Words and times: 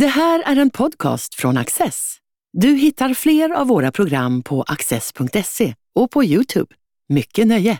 Det 0.00 0.06
här 0.06 0.42
är 0.46 0.56
en 0.56 0.70
podcast 0.70 1.34
från 1.34 1.56
Axess. 1.56 2.16
Du 2.52 2.68
hittar 2.68 3.14
fler 3.14 3.50
av 3.50 3.66
våra 3.66 3.92
program 3.92 4.42
på 4.42 4.62
axess.se 4.62 5.74
och 5.94 6.10
på 6.10 6.24
Youtube. 6.24 6.74
Mycket 7.08 7.46
nöje! 7.46 7.78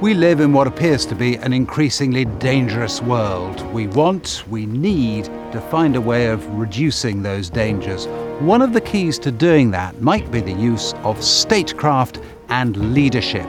We 0.00 0.14
live 0.14 0.44
in 0.44 0.52
what 0.52 0.66
appears 0.66 1.06
to 1.06 1.14
be 1.14 1.38
an 1.44 1.52
increasingly 1.52 2.26
dangerous 2.40 3.02
world. 3.02 3.62
We 3.74 3.86
want, 3.86 4.44
we 4.50 4.66
need 4.66 5.24
to 5.52 5.60
find 5.70 5.96
a 5.96 6.00
way 6.00 6.34
of 6.34 6.40
reducing 6.46 7.22
those 7.22 7.52
dangers. 7.52 8.06
One 8.40 8.64
of 8.64 8.72
the 8.72 8.90
keys 8.90 9.18
to 9.18 9.30
doing 9.30 9.72
that 9.72 10.00
might 10.00 10.30
be 10.30 10.40
the 10.40 10.72
use 10.72 10.94
of 11.04 11.24
statecraft 11.24 12.20
and 12.48 12.94
leadership. 12.94 13.46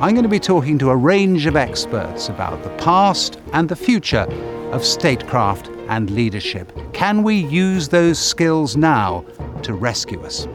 I'm 0.00 0.14
going 0.14 0.30
to 0.30 0.38
be 0.38 0.40
talking 0.40 0.78
to 0.78 0.90
a 0.90 0.96
range 0.96 1.48
of 1.48 1.56
experts 1.56 2.28
about 2.28 2.62
the 2.62 2.84
past 2.84 3.38
and 3.52 3.68
the 3.68 3.76
future 3.76 4.26
of 4.72 4.82
statecraft 4.82 5.73
and 5.88 6.10
leadership. 6.10 6.72
Can 6.92 7.22
we 7.22 7.36
use 7.36 7.88
those 7.88 8.18
skills 8.18 8.76
now 8.76 9.24
to 9.62 9.74
rescue 9.74 10.22
us? 10.22 10.46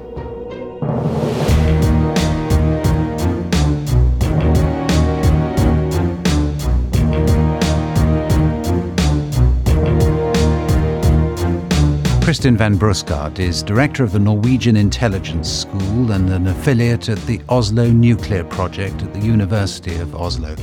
Kristin 12.29 12.57
Ven 12.57 12.77
Bruusgaard 12.77 13.39
is 13.39 13.63
director 13.63 14.03
of 14.03 14.11
the 14.11 14.19
Norwegian 14.19 14.77
Intelligence 14.77 15.51
School 15.51 16.11
and 16.11 16.29
an 16.29 16.45
affiliate 16.45 17.09
at 17.09 17.17
the 17.25 17.41
Oslo 17.49 17.89
Nuclear 17.89 18.43
Project 18.43 19.01
at 19.01 19.13
the 19.15 19.19
University 19.19 19.95
of 19.95 20.13
Oslo. 20.13 20.55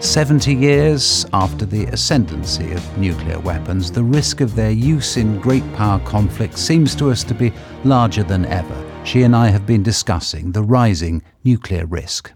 70 0.00 0.54
years 0.54 1.26
after 1.32 1.66
the 1.66 1.86
ascendancy 1.86 2.70
of 2.70 2.98
nuclear 2.98 3.40
weapons, 3.40 3.90
the 3.90 4.02
risk 4.02 4.40
of 4.40 4.54
their 4.54 4.70
use 4.70 5.16
in 5.16 5.40
great 5.40 5.64
power 5.74 5.98
conflicts 6.04 6.60
seems 6.60 6.94
to 6.94 7.10
us 7.10 7.24
to 7.24 7.34
be 7.34 7.52
larger 7.82 8.22
than 8.22 8.44
ever. 8.46 8.84
She 9.04 9.24
and 9.24 9.34
I 9.34 9.48
have 9.48 9.66
been 9.66 9.82
discussing 9.82 10.52
the 10.52 10.62
rising 10.62 11.22
nuclear 11.42 11.84
risk. 11.84 12.30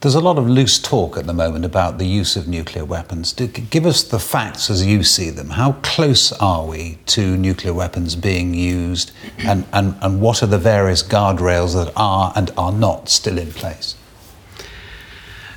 There's 0.00 0.16
a 0.16 0.20
lot 0.20 0.36
of 0.36 0.48
loose 0.48 0.80
talk 0.80 1.16
at 1.16 1.26
the 1.26 1.32
moment 1.32 1.64
about 1.64 1.98
the 1.98 2.06
use 2.06 2.34
of 2.34 2.48
nuclear 2.48 2.84
weapons. 2.84 3.34
Give 3.34 3.86
us 3.86 4.02
the 4.02 4.18
facts 4.18 4.68
as 4.68 4.84
you 4.84 5.04
see 5.04 5.30
them. 5.30 5.50
How 5.50 5.72
close 5.82 6.32
are 6.32 6.66
we 6.66 6.98
to 7.06 7.36
nuclear 7.36 7.72
weapons 7.72 8.16
being 8.16 8.52
used, 8.52 9.12
and, 9.38 9.64
and, 9.72 9.94
and 10.00 10.20
what 10.20 10.42
are 10.42 10.46
the 10.46 10.58
various 10.58 11.04
guardrails 11.04 11.74
that 11.74 11.92
are 11.94 12.32
and 12.34 12.50
are 12.56 12.72
not 12.72 13.08
still 13.08 13.38
in 13.38 13.52
place? 13.52 13.94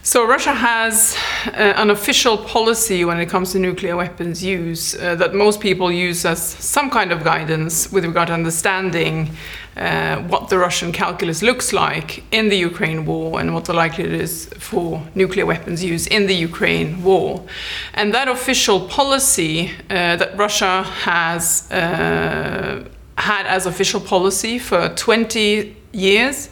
So 0.05 0.27
Russia 0.27 0.51
has 0.51 1.15
uh, 1.47 1.51
an 1.77 1.89
official 1.89 2.37
policy 2.37 3.05
when 3.05 3.21
it 3.21 3.27
comes 3.27 3.53
to 3.53 3.59
nuclear 3.59 3.95
weapons 3.95 4.43
use 4.43 4.95
uh, 4.95 5.15
that 5.15 5.33
most 5.33 5.61
people 5.61 5.89
use 5.89 6.25
as 6.25 6.43
some 6.43 6.89
kind 6.89 7.13
of 7.13 7.23
guidance 7.23 7.89
with 7.89 8.03
regard 8.03 8.27
to 8.27 8.33
understanding 8.33 9.29
uh, 9.77 10.17
what 10.23 10.49
the 10.49 10.57
Russian 10.57 10.91
calculus 10.91 11.41
looks 11.41 11.71
like 11.71 12.21
in 12.33 12.49
the 12.49 12.57
Ukraine 12.57 13.05
war 13.05 13.39
and 13.39 13.53
what 13.53 13.63
the 13.63 13.71
likelihood 13.71 14.19
is 14.19 14.47
for 14.59 15.01
nuclear 15.15 15.45
weapons 15.45 15.81
use 15.81 16.05
in 16.07 16.27
the 16.27 16.35
Ukraine 16.35 17.01
war. 17.01 17.41
And 17.93 18.13
that 18.13 18.27
official 18.27 18.81
policy 18.81 19.71
uh, 19.89 20.17
that 20.17 20.37
Russia 20.37 20.83
has 20.83 21.71
uh, 21.71 22.83
had 23.17 23.45
as 23.45 23.65
official 23.65 24.01
policy 24.01 24.59
for 24.59 24.89
20 24.89 25.77
years 25.93 26.49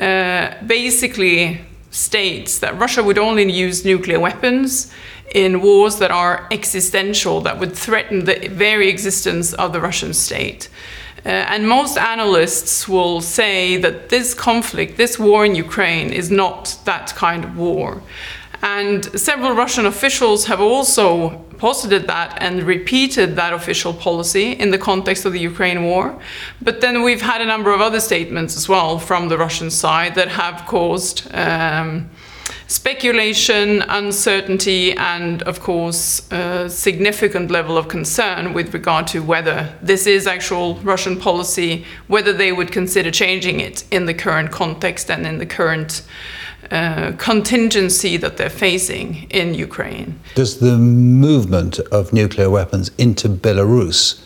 uh, 0.00 0.54
basically 0.66 1.60
states 1.90 2.58
that 2.58 2.78
Russia 2.78 3.02
would 3.02 3.18
only 3.18 3.50
use 3.50 3.84
nuclear 3.84 4.20
weapons 4.20 4.92
in 5.34 5.60
wars 5.60 5.98
that 5.98 6.10
are 6.10 6.46
existential, 6.50 7.40
that 7.42 7.58
would 7.58 7.74
threaten 7.74 8.24
the 8.24 8.48
very 8.48 8.88
existence 8.88 9.52
of 9.54 9.72
the 9.72 9.80
Russian 9.80 10.14
state. 10.14 10.68
Uh, 11.26 11.28
and 11.28 11.68
most 11.68 11.98
analysts 11.98 12.88
will 12.88 13.20
say 13.20 13.76
that 13.76 14.08
this 14.08 14.34
conflict, 14.34 14.96
this 14.96 15.18
war 15.18 15.44
in 15.44 15.54
Ukraine, 15.54 16.12
is 16.12 16.30
not 16.30 16.78
that 16.84 17.14
kind 17.16 17.44
of 17.44 17.56
war. 17.56 18.00
And 18.62 19.04
several 19.18 19.52
Russian 19.52 19.86
officials 19.86 20.46
have 20.46 20.60
also 20.60 21.44
posited 21.58 22.06
that 22.06 22.36
and 22.40 22.62
repeated 22.62 23.36
that 23.36 23.52
official 23.52 23.92
policy 23.92 24.52
in 24.52 24.70
the 24.70 24.78
context 24.78 25.24
of 25.24 25.32
the 25.32 25.40
Ukraine 25.40 25.84
war. 25.84 26.18
But 26.62 26.80
then 26.80 27.02
we've 27.02 27.22
had 27.22 27.40
a 27.40 27.46
number 27.46 27.72
of 27.72 27.80
other 27.80 28.00
statements 28.00 28.56
as 28.56 28.68
well 28.68 28.98
from 28.98 29.28
the 29.28 29.38
Russian 29.38 29.70
side 29.70 30.14
that 30.14 30.28
have 30.28 30.66
caused 30.66 31.32
um, 31.34 32.10
speculation, 32.68 33.82
uncertainty, 33.82 34.92
and 34.92 35.42
of 35.42 35.60
course, 35.60 36.30
a 36.30 36.68
significant 36.68 37.50
level 37.50 37.76
of 37.76 37.88
concern 37.88 38.52
with 38.52 38.74
regard 38.74 39.06
to 39.08 39.20
whether 39.20 39.72
this 39.82 40.06
is 40.06 40.26
actual 40.26 40.76
Russian 40.76 41.18
policy, 41.18 41.84
whether 42.08 42.32
they 42.32 42.52
would 42.52 42.70
consider 42.70 43.10
changing 43.10 43.60
it 43.60 43.84
in 43.90 44.06
the 44.06 44.14
current 44.14 44.50
context 44.50 45.10
and 45.10 45.26
in 45.26 45.38
the 45.38 45.46
current 45.46 46.02
uh, 46.70 47.12
contingency 47.18 48.16
that 48.16 48.36
they're 48.36 48.50
facing 48.50 49.26
in 49.30 49.54
Ukraine. 49.54 50.18
Does 50.34 50.58
the 50.58 50.76
movement 50.76 51.78
of 51.92 52.12
nuclear 52.12 52.50
weapons 52.50 52.90
into 52.98 53.28
Belarus 53.28 54.20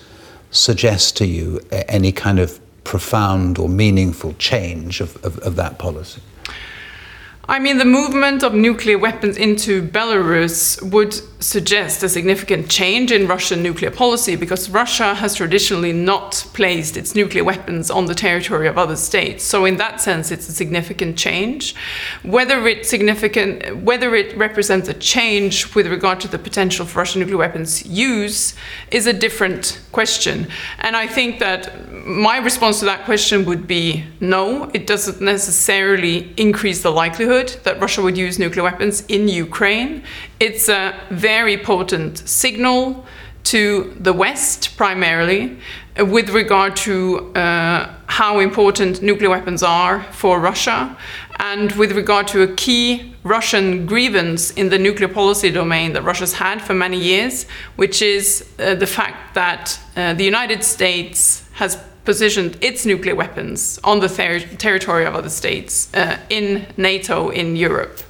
suggest 0.51 1.17
to 1.19 1.27
you 1.27 1.61
any 1.71 2.13
kind 2.13 2.39
of 2.39 2.59
profound 2.85 3.59
or 3.59 3.69
meaningful 3.69 4.35
change 4.39 5.01
of, 5.01 5.23
of, 5.25 5.39
of 5.39 5.57
that 5.57 5.79
policy? 5.79 6.21
I 7.49 7.59
mean, 7.59 7.79
the 7.79 7.85
movement 7.85 8.43
of 8.43 8.55
nuclear 8.55 8.99
weapons 8.99 9.37
into 9.37 9.83
Belarus 9.83 10.81
would 10.91 11.21
suggest 11.43 12.03
a 12.03 12.09
significant 12.09 12.71
change 12.71 13.11
in 13.11 13.27
Russian 13.27 13.63
nuclear 13.63 13.91
policy 13.91 14.37
because 14.37 14.71
Russia 14.71 15.15
has 15.15 15.35
traditionally 15.35 15.93
not 15.93 16.47
placed 16.55 16.97
its 16.97 17.15
nuclear 17.15 17.45
weapons 17.45 17.91
on 17.91 18.07
the 18.07 18.15
territory 18.15 18.69
of 18.69 18.79
other 18.79 18.97
states. 18.97 19.43
So, 19.45 19.65
in 19.65 19.77
that 19.77 20.01
sense, 20.01 20.31
it's 20.31 20.49
a 20.49 20.53
significant 20.53 21.19
change. 21.19 21.75
Whether 22.23 22.67
it 22.67 22.87
significant, 22.87 23.77
whether 23.79 24.15
it 24.15 24.37
represents 24.37 24.89
a 24.89 24.95
change 24.95 25.75
with 25.75 25.87
regard 25.87 26.21
to 26.21 26.29
the 26.29 26.39
potential 26.39 26.87
for 26.87 27.01
Russian 27.01 27.21
nuclear 27.21 27.39
weapons 27.39 27.85
use 27.85 28.55
is 28.91 29.07
a 29.07 29.13
different 29.13 29.81
question. 29.91 30.49
And 30.79 30.97
I 30.97 31.07
think 31.07 31.41
that 31.41 31.91
my 32.07 32.39
response 32.39 32.79
to 32.81 32.85
that 32.87 33.05
question 33.05 33.45
would 33.45 33.67
be 33.67 34.05
no. 34.21 34.71
It 34.75 34.87
doesn't 34.87 35.21
necessarily 35.21 36.33
increase 36.37 36.83
the 36.83 36.91
likelihood 36.91 37.57
that 37.65 37.81
Russia 37.81 38.03
would 38.03 38.17
use 38.17 38.39
nuclear 38.39 38.65
weapons 38.65 39.05
in 39.07 39.29
Ukraine. 39.29 40.03
It's 40.43 40.69
a 40.69 40.99
very 41.11 41.57
potent 41.57 42.19
signal 42.29 43.07
to 43.45 43.97
the 44.01 44.13
West, 44.13 44.77
primarily, 44.77 45.57
with 45.97 46.31
regard 46.31 46.75
to 46.79 47.33
uh, 47.37 47.95
how 48.09 48.41
important 48.41 49.03
nuclear 49.03 49.31
weapons 49.31 49.63
are 49.63 50.03
for 50.11 50.41
Russia, 50.41 50.99
and 51.39 51.71
with 51.77 51.93
regard 51.93 52.27
to 52.27 52.43
a 52.43 52.53
key 52.57 53.15
Russian 53.23 53.87
grievance 53.87 54.51
in 54.51 54.69
the 54.69 54.81
nuclear 54.81 55.07
policy 55.07 55.49
domain 55.53 55.93
that 55.93 56.03
Russia's 56.03 56.33
had 56.33 56.61
for 56.61 56.75
many 56.75 56.99
years, 56.99 57.47
which 57.77 58.03
is 58.03 58.45
uh, 58.59 58.75
the 58.75 58.89
fact 58.89 59.37
that 59.37 59.79
uh, 59.95 60.13
the 60.15 60.25
United 60.25 60.65
States 60.65 61.49
has 61.53 61.77
positioned 62.05 62.59
its 62.61 62.85
nuclear 62.85 63.15
weapons 63.15 63.79
on 63.85 64.01
the 64.01 64.09
ter 64.09 64.41
territory 64.41 65.07
of 65.07 65.15
other 65.15 65.31
states 65.31 65.95
uh, 65.95 66.19
in 66.31 66.67
NATO 66.77 67.29
in 67.29 67.55
Europe. 67.55 68.03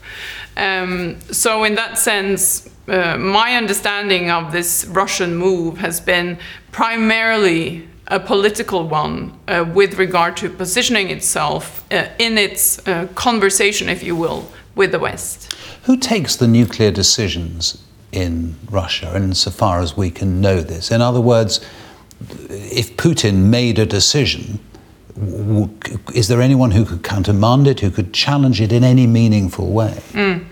Um, 0.57 1.21
so, 1.31 1.65
in 1.65 1.75
that 1.77 1.99
sense, 1.99 2.69
uh, 2.89 3.17
my 3.17 3.55
understanding 3.57 4.31
of 4.31 4.53
this 4.53 4.85
Russian 4.87 5.37
move 5.37 5.79
has 5.79 6.01
been 6.01 6.39
primarily 6.73 7.89
a 8.09 8.21
political 8.21 8.89
one 8.89 9.39
uh, 9.49 9.65
with 9.73 9.99
regard 9.99 10.37
to 10.37 10.51
positioning 10.51 11.09
itself 11.09 11.85
uh, 11.93 12.09
in 12.19 12.37
its 12.37 12.87
uh, 12.87 13.07
conversation, 13.15 13.89
if 13.89 14.03
you 14.03 14.17
will, 14.17 14.49
with 14.75 14.93
the 14.93 14.99
West. 14.99 15.55
Who 15.85 15.97
takes 15.97 16.37
the 16.37 16.49
nuclear 16.49 16.91
decisions 16.91 17.83
in 18.11 18.57
Russia, 18.71 19.17
insofar 19.17 19.81
as 19.81 19.97
we 19.97 20.11
can 20.11 20.41
know 20.41 20.61
this? 20.61 20.91
In 20.91 21.01
other 21.01 21.21
words, 21.21 21.61
if 22.49 22.97
Putin 22.97 23.47
made 23.47 23.79
a 23.79 23.87
decision, 23.87 24.61
is 26.15 26.29
there 26.29 26.41
anyone 26.41 26.71
who 26.71 26.85
could 26.85 27.03
countermand 27.03 27.67
it, 27.67 27.81
who 27.81 27.91
could 27.91 28.15
challenge 28.15 28.61
it 28.61 28.73
in 28.73 28.83
any 28.83 29.07
meaningful 29.07 29.71
way? 29.71 30.01
Mm. 30.13 30.47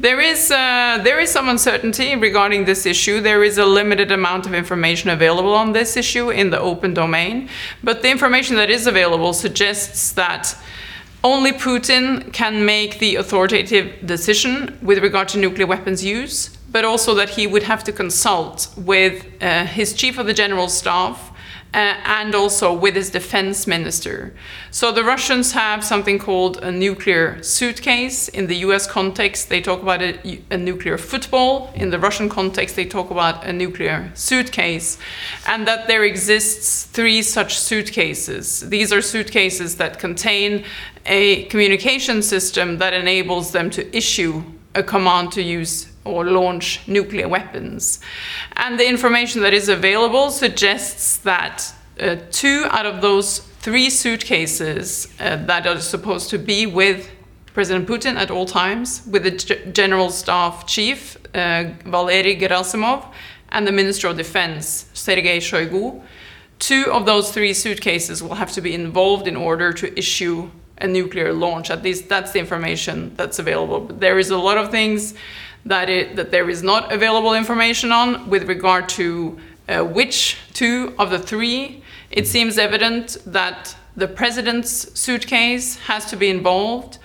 There 0.00 0.20
is 0.20 0.50
uh, 0.50 1.00
there 1.04 1.20
is 1.20 1.30
some 1.30 1.48
uncertainty 1.48 2.16
regarding 2.16 2.64
this 2.64 2.86
issue. 2.86 3.20
There 3.20 3.44
is 3.44 3.58
a 3.58 3.66
limited 3.66 4.10
amount 4.10 4.46
of 4.46 4.54
information 4.54 5.10
available 5.10 5.54
on 5.54 5.72
this 5.72 5.96
issue 5.96 6.30
in 6.30 6.50
the 6.50 6.58
open 6.58 6.94
domain, 6.94 7.48
but 7.82 8.02
the 8.02 8.10
information 8.10 8.56
that 8.56 8.70
is 8.70 8.86
available 8.86 9.34
suggests 9.34 10.12
that 10.12 10.56
only 11.22 11.52
Putin 11.52 12.32
can 12.32 12.64
make 12.64 12.98
the 12.98 13.16
authoritative 13.16 14.06
decision 14.06 14.78
with 14.80 14.98
regard 14.98 15.28
to 15.28 15.38
nuclear 15.38 15.66
weapons 15.66 16.04
use, 16.04 16.56
but 16.70 16.84
also 16.84 17.14
that 17.14 17.30
he 17.30 17.46
would 17.46 17.64
have 17.64 17.82
to 17.84 17.92
consult 17.92 18.68
with 18.76 19.26
uh, 19.42 19.66
his 19.66 19.92
chief 19.92 20.18
of 20.18 20.26
the 20.26 20.34
general 20.34 20.68
staff 20.68 21.25
uh, 21.74 21.94
and 22.04 22.34
also 22.34 22.72
with 22.72 22.94
his 22.94 23.10
defense 23.10 23.66
minister. 23.66 24.32
So 24.70 24.92
the 24.92 25.04
Russians 25.04 25.52
have 25.52 25.84
something 25.84 26.18
called 26.18 26.58
a 26.62 26.72
nuclear 26.72 27.42
suitcase. 27.42 28.28
In 28.28 28.46
the 28.46 28.56
US 28.66 28.86
context, 28.86 29.48
they 29.48 29.60
talk 29.60 29.82
about 29.82 30.00
a, 30.00 30.40
a, 30.50 30.56
nuclear 30.56 30.96
football. 30.96 31.70
In 31.74 31.90
the 31.90 31.98
Russian 31.98 32.28
context, 32.28 32.76
they 32.76 32.86
talk 32.86 33.10
about 33.10 33.44
a 33.44 33.52
nuclear 33.52 34.10
suitcase. 34.14 34.98
And 35.46 35.66
that 35.68 35.86
there 35.86 36.04
exists 36.04 36.84
three 36.84 37.20
such 37.22 37.58
suitcases. 37.58 38.68
These 38.68 38.92
are 38.92 39.02
suitcases 39.02 39.76
that 39.76 39.98
contain 39.98 40.64
a 41.04 41.44
communication 41.44 42.22
system 42.22 42.78
that 42.78 42.94
enables 42.94 43.52
them 43.52 43.70
to 43.70 43.96
issue 43.96 44.42
a 44.74 44.82
command 44.82 45.32
to 45.32 45.42
use 45.42 45.88
or 46.06 46.24
launch 46.24 46.86
nuclear 46.86 47.28
weapons. 47.28 48.00
And 48.52 48.78
the 48.78 48.88
information 48.88 49.42
that 49.42 49.52
is 49.52 49.68
available 49.68 50.30
suggests 50.30 51.18
that 51.18 51.74
uh, 52.00 52.16
two 52.30 52.66
out 52.70 52.86
of 52.86 53.00
those 53.00 53.40
three 53.60 53.90
suitcases 53.90 55.08
uh, 55.18 55.36
that 55.46 55.66
are 55.66 55.80
supposed 55.80 56.30
to 56.30 56.38
be 56.38 56.66
with 56.66 57.10
President 57.52 57.88
Putin 57.88 58.16
at 58.16 58.30
all 58.30 58.46
times, 58.46 59.02
with 59.10 59.22
the 59.24 59.30
G 59.30 59.56
General 59.72 60.10
Staff 60.10 60.66
Chief, 60.66 61.16
uh, 61.34 61.64
Valery 61.84 62.36
Gerasimov, 62.36 63.02
and 63.48 63.66
the 63.66 63.72
Minister 63.72 64.08
of 64.08 64.16
Defense, 64.16 64.90
Sergei 64.92 65.38
Shoigu, 65.38 66.02
two 66.58 66.84
of 66.92 67.06
those 67.06 67.32
three 67.32 67.54
suitcases 67.54 68.22
will 68.22 68.34
have 68.34 68.52
to 68.52 68.60
be 68.60 68.74
involved 68.74 69.26
in 69.26 69.36
order 69.36 69.72
to 69.72 69.98
issue 69.98 70.50
a 70.78 70.86
nuclear 70.86 71.32
launch. 71.32 71.70
At 71.70 71.82
least 71.82 72.08
that's 72.08 72.32
the 72.32 72.38
information 72.38 73.14
that's 73.16 73.38
available. 73.38 73.80
But 73.80 74.00
there 74.00 74.18
is 74.18 74.30
a 74.30 74.36
lot 74.36 74.58
of 74.58 74.70
things 74.70 75.14
that, 75.66 75.88
it, 75.90 76.16
that 76.16 76.30
there 76.30 76.48
is 76.48 76.62
not 76.62 76.92
available 76.92 77.34
information 77.34 77.92
on 77.92 78.30
with 78.30 78.48
regard 78.48 78.88
to 78.90 79.38
uh, 79.68 79.82
which 79.82 80.38
two 80.54 80.94
of 80.98 81.10
the 81.10 81.18
three. 81.18 81.82
It 82.10 82.26
seems 82.26 82.56
evident 82.56 83.18
that 83.26 83.76
the 83.96 84.06
president's 84.06 84.98
suitcase 84.98 85.76
has 85.78 86.06
to 86.06 86.16
be 86.16 86.30
involved, 86.30 86.98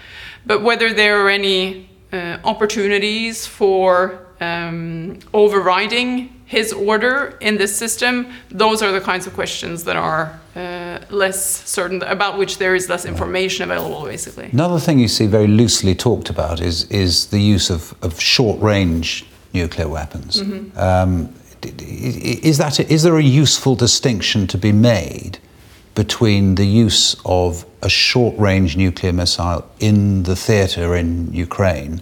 but 0.45 0.61
whether 0.61 0.93
there 0.93 1.25
are 1.25 1.29
any 1.29 1.89
uh, 2.13 2.37
opportunities 2.43 3.47
for 3.47 4.27
um, 4.41 5.19
overriding 5.33 6.29
his 6.45 6.73
order 6.73 7.37
in 7.39 7.57
this 7.57 7.73
system, 7.73 8.27
those 8.49 8.81
are 8.81 8.91
the 8.91 8.99
kinds 8.99 9.25
of 9.27 9.33
questions 9.33 9.85
that 9.85 9.95
are 9.95 10.37
uh, 10.55 10.99
less 11.09 11.69
certain, 11.69 12.01
about 12.03 12.37
which 12.37 12.57
there 12.57 12.75
is 12.75 12.89
less 12.89 13.05
information 13.05 13.71
available, 13.71 14.03
basically. 14.03 14.49
Another 14.51 14.79
thing 14.79 14.99
you 14.99 15.07
see 15.07 15.27
very 15.27 15.47
loosely 15.47 15.95
talked 15.95 16.29
about 16.29 16.59
is, 16.59 16.83
is 16.91 17.27
the 17.27 17.39
use 17.39 17.69
of, 17.69 17.95
of 18.01 18.19
short 18.19 18.59
range 18.59 19.25
nuclear 19.53 19.87
weapons. 19.87 20.41
Mm-hmm. 20.41 20.77
Um, 20.77 21.33
is, 21.63 22.57
that, 22.57 22.79
is 22.79 23.03
there 23.03 23.17
a 23.17 23.23
useful 23.23 23.75
distinction 23.75 24.47
to 24.47 24.57
be 24.57 24.71
made 24.71 25.37
between 25.93 26.55
the 26.55 26.65
use 26.65 27.15
of 27.25 27.65
a 27.81 27.89
short 27.89 28.37
range 28.37 28.75
nuclear 28.75 29.13
missile 29.13 29.69
in 29.79 30.23
the 30.23 30.35
theatre 30.35 30.95
in 30.95 31.31
Ukraine 31.31 32.01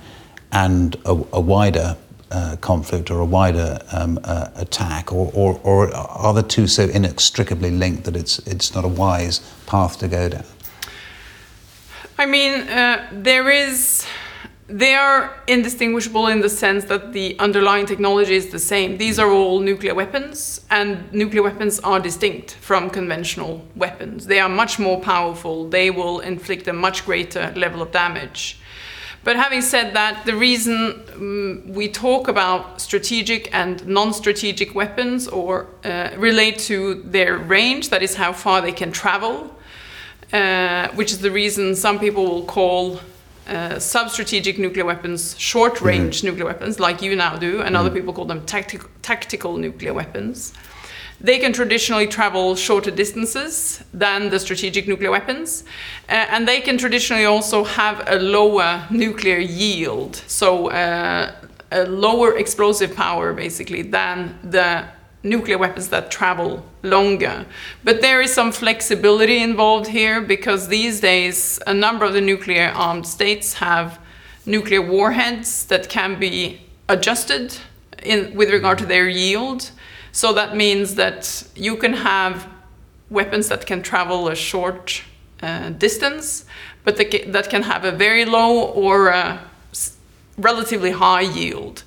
and 0.52 0.96
a, 1.06 1.12
a 1.34 1.42
wider 1.42 1.98
uh, 2.32 2.56
conflict 2.62 3.10
or 3.12 3.20
a 3.20 3.26
wider 3.26 3.80
um, 3.92 4.20
uh, 4.24 4.50
attack, 4.56 5.12
or, 5.12 5.32
or, 5.34 5.60
or, 5.64 5.94
are 5.96 6.34
the 6.34 6.44
two 6.44 6.68
so 6.68 6.84
inextricably 6.84 7.72
linked 7.72 8.04
that 8.04 8.16
it's, 8.16 8.40
it's 8.40 8.76
not 8.76 8.86
a 8.86 8.88
wise 8.88 9.40
path 9.66 9.98
to 10.00 10.08
go 10.08 10.30
down? 10.30 10.46
I 12.18 12.26
mean, 12.26 12.68
uh, 12.68 13.08
there 13.12 13.50
is. 13.50 14.06
They 14.68 14.94
are 14.94 15.36
indistinguishable 15.48 16.28
in 16.28 16.42
the 16.42 16.50
sense 16.50 16.86
that 16.86 17.12
the 17.12 17.36
underlying 17.40 17.88
technology 17.88 18.36
is 18.36 18.50
the 18.50 18.60
same. 18.60 19.00
These 19.00 19.18
are 19.18 19.32
all 19.32 19.60
nuclear 19.62 19.96
weapons, 19.96 20.62
and 20.70 21.12
nuclear 21.12 21.42
weapons 21.42 21.80
are 21.80 22.00
distinct 22.00 22.54
from 22.62 22.92
conventional 22.92 23.66
weapons. 23.76 24.28
They 24.28 24.40
are 24.40 24.50
much 24.50 24.78
more 24.78 25.02
powerful, 25.02 25.68
they 25.68 25.90
will 25.90 26.20
inflict 26.20 26.68
a 26.68 26.74
much 26.74 27.04
greater 27.04 27.52
level 27.56 27.82
of 27.82 27.92
damage. 27.92 28.60
But 29.24 29.36
having 29.36 29.62
said 29.62 29.94
that, 29.96 30.26
the 30.26 30.36
reason 30.36 31.04
um, 31.14 31.64
we 31.68 31.90
talk 31.90 32.28
about 32.28 32.80
strategic 32.80 33.54
and 33.54 33.86
non 33.86 34.14
strategic 34.14 34.74
weapons 34.74 35.28
or 35.28 35.68
uh, 35.84 36.12
relate 36.18 36.58
to 36.60 37.04
their 37.04 37.38
range, 37.38 37.90
that 37.90 38.02
is, 38.02 38.16
how 38.16 38.32
far 38.32 38.62
they 38.62 38.72
can 38.72 38.92
travel, 38.92 39.54
uh, 40.32 40.88
which 40.90 41.12
is 41.12 41.20
the 41.20 41.32
reason 41.32 41.76
some 41.76 42.00
people 42.00 42.26
will 42.26 42.46
call 42.46 43.00
uh, 43.48 43.80
sub-strategic 43.80 44.60
nuclear 44.60 44.86
weapons 44.86 45.38
short-range 45.38 46.22
mm. 46.22 46.26
nuclear 46.26 46.46
weapons, 46.46 46.80
like 46.80 47.02
you 47.02 47.16
now 47.16 47.36
do, 47.36 47.62
and 47.62 47.76
mm. 47.76 47.80
other 47.80 47.90
people 47.90 48.14
call 48.14 48.26
them 48.26 48.46
tactic- 48.46 48.88
tactical 49.02 49.58
nuclear 49.58 49.94
weapons. 49.94 50.54
They 51.22 51.38
can 51.38 51.52
traditionally 51.52 52.08
travel 52.08 52.56
shorter 52.56 52.92
distances 52.92 53.84
than 53.94 54.30
the 54.30 54.40
strategic 54.40 54.88
nuclear 54.88 55.12
weapons, 55.12 55.64
uh, 56.08 56.26
and 56.30 56.48
they 56.48 56.62
can 56.62 56.78
traditionally 56.78 57.26
also 57.26 57.64
have 57.64 58.04
a 58.08 58.16
lower 58.16 58.86
nuclear 58.90 59.40
yield, 59.40 60.16
so 60.28 60.70
uh, 60.70 61.34
a 61.72 61.84
lower 61.86 62.38
explosive 62.38 62.96
power 62.96 63.34
basically 63.34 63.82
than 63.82 64.40
the 64.44 64.86
nuclear 65.24 65.58
weapons 65.58 65.90
that 65.90 66.10
travel 66.10 66.66
longer. 66.84 67.46
But 67.84 68.02
there 68.02 68.22
is 68.22 68.34
some 68.34 68.52
flexibility 68.52 69.44
involved 69.44 69.88
here 69.88 70.22
because 70.22 70.70
these 70.70 71.02
days 71.02 71.60
a 71.68 71.74
number 71.74 72.06
of 72.06 72.14
the 72.14 72.22
nuclear 72.22 72.72
armed 72.74 73.06
states 73.06 73.56
have 73.56 74.00
nuclear 74.46 74.82
warheads 74.82 75.66
that 75.66 75.90
can 75.90 76.18
be 76.18 76.62
adjusted 76.88 77.58
in, 78.04 78.34
with 78.36 78.50
regard 78.50 78.78
to 78.80 78.86
their 78.86 79.10
yield. 79.10 79.72
So 80.20 80.34
that 80.34 80.54
means 80.54 80.96
that 80.96 81.48
you 81.56 81.78
can 81.78 81.94
have 81.94 82.46
weapons 83.10 83.48
that 83.48 83.66
can 83.66 83.82
travel 83.82 84.28
a 84.28 84.36
short 84.36 85.02
uh, 85.42 85.70
distance, 85.70 86.44
but 86.84 86.98
that 86.98 87.48
can 87.50 87.64
have 87.64 87.86
a 87.86 87.94
very 87.94 88.26
low 88.26 88.66
or 88.66 89.40
relatively 90.38 90.92
high 90.92 91.22
yield. 91.22 91.84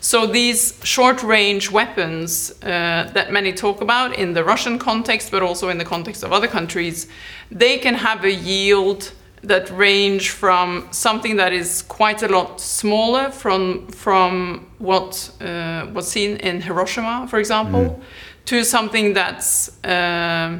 So 0.00 0.26
these 0.26 0.78
short-range 0.84 1.72
weapons 1.72 2.52
uh, 2.62 3.10
that 3.14 3.32
many 3.32 3.52
talk 3.52 3.80
about 3.80 4.14
in 4.14 4.32
the 4.34 4.44
Russian 4.44 4.78
context, 4.78 5.32
but 5.32 5.42
also 5.42 5.68
in 5.68 5.78
the 5.78 5.84
context 5.84 6.22
of 6.22 6.32
other 6.32 6.46
countries, 6.46 7.08
they 7.50 7.78
can 7.78 7.94
have 7.94 8.22
a 8.22 8.32
yield 8.32 9.10
that 9.42 9.70
range 9.70 10.30
from 10.30 10.88
something 10.92 11.36
that 11.36 11.52
is 11.52 11.82
quite 11.82 12.22
a 12.22 12.28
lot 12.28 12.60
smaller 12.60 13.30
from 13.30 13.88
from 13.88 14.66
what 14.78 15.30
uh, 15.40 15.86
was 15.92 16.08
seen 16.08 16.36
in 16.36 16.60
Hiroshima, 16.60 17.26
for 17.28 17.38
example, 17.38 17.80
mm. 17.80 18.02
to 18.44 18.64
something 18.64 19.14
that's 19.14 19.84
uh, 19.84 20.58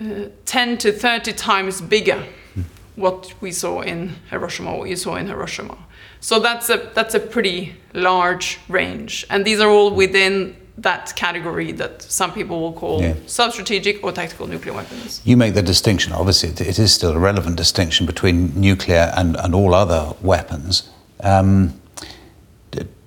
uh, 0.00 0.28
10 0.44 0.78
to 0.78 0.92
30 0.92 1.32
times 1.32 1.80
bigger. 1.80 2.24
Mm. 2.56 2.64
What 2.96 3.34
we 3.40 3.52
saw 3.52 3.82
in 3.82 4.16
Hiroshima, 4.30 4.76
what 4.76 4.88
you 4.88 4.96
saw 4.96 5.16
in 5.16 5.26
Hiroshima. 5.26 5.76
So 6.20 6.40
that's 6.40 6.70
a 6.70 6.90
that's 6.94 7.14
a 7.14 7.20
pretty 7.20 7.74
large 7.92 8.58
range, 8.68 9.26
and 9.28 9.44
these 9.44 9.60
are 9.60 9.68
all 9.68 9.90
within 9.94 10.56
that 10.78 11.14
category 11.14 11.72
that 11.72 12.02
some 12.02 12.32
people 12.32 12.60
will 12.60 12.72
call 12.72 13.00
yeah. 13.00 13.14
sub-strategic 13.26 14.02
or 14.02 14.10
tactical 14.12 14.46
nuclear 14.46 14.74
weapons. 14.74 15.20
You 15.24 15.36
make 15.36 15.54
the 15.54 15.62
distinction, 15.62 16.12
obviously, 16.12 16.50
it 16.50 16.78
is 16.78 16.92
still 16.92 17.12
a 17.12 17.18
relevant 17.18 17.56
distinction 17.56 18.06
between 18.06 18.58
nuclear 18.60 19.12
and, 19.16 19.36
and 19.36 19.54
all 19.54 19.74
other 19.74 20.14
weapons. 20.20 20.90
Um, 21.20 21.80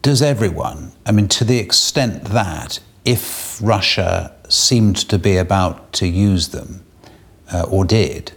does 0.01 0.21
everyone, 0.21 0.93
I 1.05 1.11
mean, 1.11 1.27
to 1.29 1.43
the 1.43 1.59
extent 1.59 2.25
that 2.25 2.79
if 3.03 3.59
Russia 3.61 4.33
seemed 4.47 4.95
to 5.09 5.19
be 5.19 5.35
about 5.35 5.91
to 5.93 6.07
use 6.07 6.49
them, 6.49 6.83
uh, 7.51 7.63
or 7.63 7.83
did, 7.83 8.31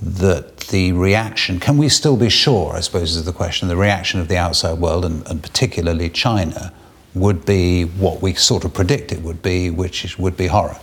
that 0.00 0.58
the 0.58 0.92
reaction, 0.92 1.60
can 1.60 1.76
we 1.76 1.88
still 1.88 2.16
be 2.16 2.30
sure, 2.30 2.74
I 2.74 2.80
suppose 2.80 3.14
is 3.14 3.24
the 3.24 3.32
question, 3.32 3.68
the 3.68 3.76
reaction 3.76 4.20
of 4.20 4.28
the 4.28 4.36
outside 4.36 4.78
world 4.78 5.04
and, 5.04 5.26
and 5.28 5.42
particularly 5.42 6.08
China 6.08 6.72
would 7.14 7.44
be 7.44 7.84
what 7.84 8.22
we 8.22 8.34
sort 8.34 8.64
of 8.64 8.72
predict 8.72 9.12
it 9.12 9.20
would 9.22 9.42
be, 9.42 9.70
which 9.70 10.18
would 10.18 10.36
be 10.36 10.46
horror. 10.46 10.78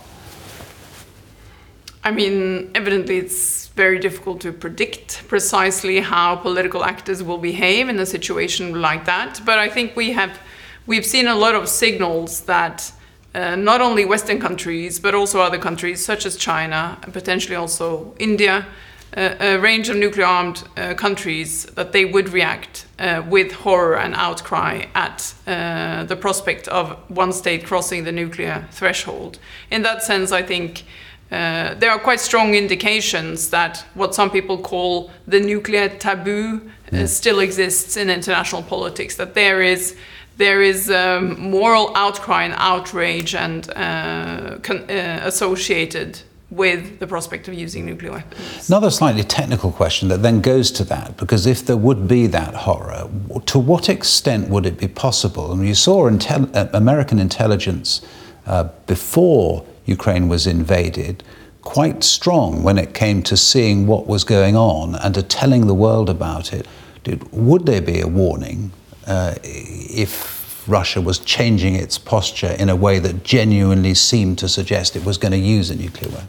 I 2.02 2.10
mean, 2.10 2.70
evidently, 2.74 3.18
it's 3.18 3.68
very 3.68 3.98
difficult 3.98 4.40
to 4.40 4.52
predict 4.52 5.22
precisely 5.28 6.00
how 6.00 6.36
political 6.36 6.84
actors 6.84 7.22
will 7.22 7.38
behave 7.38 7.88
in 7.88 7.98
a 7.98 8.06
situation 8.06 8.80
like 8.80 9.04
that. 9.04 9.40
But 9.44 9.58
I 9.58 9.68
think 9.68 9.96
we 9.96 10.12
have 10.12 10.38
we've 10.86 11.04
seen 11.04 11.26
a 11.26 11.34
lot 11.34 11.54
of 11.54 11.68
signals 11.68 12.42
that 12.42 12.92
uh, 13.34 13.54
not 13.56 13.80
only 13.80 14.04
Western 14.04 14.40
countries 14.40 14.98
but 14.98 15.14
also 15.14 15.40
other 15.40 15.58
countries 15.58 16.04
such 16.04 16.26
as 16.26 16.36
China 16.36 16.98
and 17.02 17.12
potentially 17.12 17.54
also 17.54 18.14
India 18.18 18.66
a, 19.14 19.58
range 19.58 19.88
of 19.88 19.96
nuclear 19.96 20.26
armed 20.26 20.62
uh, 20.76 20.94
countries 20.94 21.64
that 21.66 21.92
they 21.92 22.04
would 22.04 22.28
react 22.28 22.86
uh, 22.98 23.22
with 23.28 23.52
horror 23.52 23.96
and 23.96 24.14
outcry 24.14 24.84
at 24.94 25.34
uh, 25.46 26.04
the 26.04 26.16
prospect 26.16 26.68
of 26.68 26.96
one 27.08 27.32
state 27.32 27.64
crossing 27.64 28.04
the 28.04 28.12
nuclear 28.12 28.68
threshold. 28.70 29.38
In 29.70 29.82
that 29.82 30.02
sense, 30.02 30.32
I 30.32 30.42
think 30.42 30.84
uh, 31.30 31.74
there 31.74 31.90
are 31.90 31.98
quite 31.98 32.20
strong 32.20 32.54
indications 32.54 33.50
that 33.50 33.84
what 33.94 34.14
some 34.14 34.30
people 34.30 34.58
call 34.58 35.10
the 35.26 35.40
nuclear 35.40 35.88
taboo 35.88 36.70
uh, 36.92 37.06
still 37.06 37.38
exists 37.38 37.96
in 37.96 38.10
international 38.10 38.62
politics, 38.62 39.16
that 39.16 39.34
there 39.34 39.62
is 39.62 39.96
there 40.36 40.62
is 40.62 40.90
um, 40.90 41.38
moral 41.38 41.92
outcry 41.94 42.44
and 42.44 42.54
outrage 42.56 43.34
and 43.34 43.70
uh, 43.76 44.56
con- 44.62 44.90
uh, 44.90 45.20
associated 45.24 46.22
with 46.50 46.98
the 46.98 47.06
prospect 47.06 47.46
of 47.46 47.54
using 47.54 47.86
nuclear 47.86 48.12
weapons. 48.12 48.68
Another 48.68 48.90
slightly 48.90 49.22
technical 49.22 49.70
question 49.70 50.08
that 50.08 50.22
then 50.22 50.40
goes 50.40 50.72
to 50.72 50.84
that, 50.84 51.16
because 51.16 51.46
if 51.46 51.64
there 51.64 51.76
would 51.76 52.08
be 52.08 52.26
that 52.26 52.54
horror, 52.54 53.08
to 53.46 53.58
what 53.58 53.88
extent 53.88 54.48
would 54.48 54.66
it 54.66 54.76
be 54.76 54.88
possible? 54.88 55.50
I 55.50 55.54
And 55.54 55.68
you 55.68 55.74
saw 55.74 56.10
intel- 56.10 56.54
uh, 56.54 56.68
American 56.72 57.18
intelligence 57.18 58.02
uh, 58.46 58.64
before 58.86 59.64
Ukraine 59.86 60.28
was 60.28 60.46
invaded 60.46 61.22
quite 61.62 62.02
strong 62.02 62.62
when 62.62 62.78
it 62.78 62.94
came 62.94 63.22
to 63.22 63.36
seeing 63.36 63.86
what 63.86 64.06
was 64.06 64.24
going 64.24 64.56
on 64.56 64.96
and 64.96 65.14
to 65.14 65.22
telling 65.22 65.66
the 65.66 65.74
world 65.74 66.10
about 66.10 66.52
it. 66.52 66.66
Did, 67.04 67.30
would 67.32 67.66
there 67.66 67.82
be 67.82 68.00
a 68.00 68.08
warning 68.08 68.72
uh, 69.06 69.34
if 69.44 70.66
Russia 70.66 71.00
was 71.00 71.18
changing 71.18 71.74
its 71.74 71.98
posture 71.98 72.54
in 72.58 72.68
a 72.68 72.76
way 72.76 72.98
that 72.98 73.24
genuinely 73.24 73.94
seemed 73.94 74.38
to 74.38 74.48
suggest 74.48 74.96
it 74.96 75.04
was 75.04 75.18
going 75.18 75.32
to 75.32 75.38
use 75.38 75.70
a 75.70 75.76
nuclear 75.76 76.10
weapon? 76.10 76.28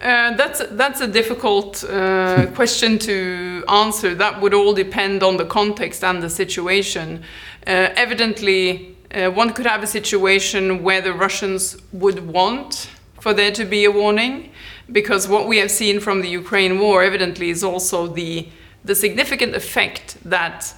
Uh, 0.00 0.36
that's 0.36 0.62
that's 0.72 1.00
a 1.00 1.06
difficult 1.06 1.82
uh, 1.84 2.46
question 2.54 2.98
to 2.98 3.64
answer. 3.66 4.14
That 4.14 4.42
would 4.42 4.52
all 4.52 4.74
depend 4.74 5.22
on 5.22 5.38
the 5.38 5.46
context 5.46 6.04
and 6.04 6.22
the 6.22 6.28
situation. 6.28 7.22
Uh, 7.66 7.88
evidently, 7.96 8.94
uh, 9.14 9.30
one 9.30 9.54
could 9.54 9.64
have 9.66 9.82
a 9.82 9.86
situation 9.86 10.82
where 10.82 11.00
the 11.00 11.14
Russians 11.14 11.78
would 11.92 12.30
want 12.30 12.90
for 13.20 13.32
there 13.32 13.50
to 13.52 13.64
be 13.64 13.86
a 13.86 13.90
warning, 13.90 14.50
because 14.92 15.28
what 15.28 15.48
we 15.48 15.56
have 15.56 15.70
seen 15.70 15.98
from 15.98 16.20
the 16.20 16.28
Ukraine 16.28 16.78
war 16.78 17.02
evidently 17.02 17.48
is 17.48 17.64
also 17.64 18.06
the 18.06 18.48
the 18.84 18.94
significant 18.94 19.56
effect 19.56 20.18
that 20.24 20.74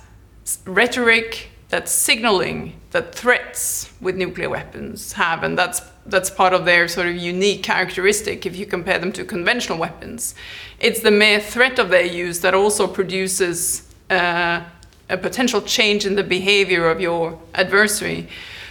rhetoric, 0.65 1.51
that 1.71 1.89
signaling, 1.89 2.78
that 2.91 3.15
threats 3.15 3.91
with 4.01 4.17
nuclear 4.17 4.49
weapons 4.49 5.13
have, 5.13 5.43
and 5.43 5.59
that's 5.59 5.83
that's 6.07 6.31
part 6.31 6.55
of 6.55 6.65
their 6.65 6.89
sort 6.89 7.07
of 7.07 7.17
unique 7.17 7.63
characteristic 7.63 8.47
if 8.47 8.57
you 8.57 8.65
compare 8.65 8.99
them 8.99 9.13
to 9.13 9.25
conventional 9.25 9.79
weapons. 9.79 10.35
It's 10.81 11.01
the 11.01 11.11
mere 11.11 11.39
threat 11.39 11.79
of 11.79 11.91
their 11.91 12.07
use 12.07 12.41
that 12.41 12.55
also 12.55 12.87
produces 12.87 13.83
uh, 14.09 14.63
a 15.11 15.17
potential 15.19 15.61
change 15.61 16.07
in 16.07 16.15
the 16.17 16.23
behavior 16.23 16.89
of 16.89 17.01
your 17.01 17.39
adversary. 17.55 18.29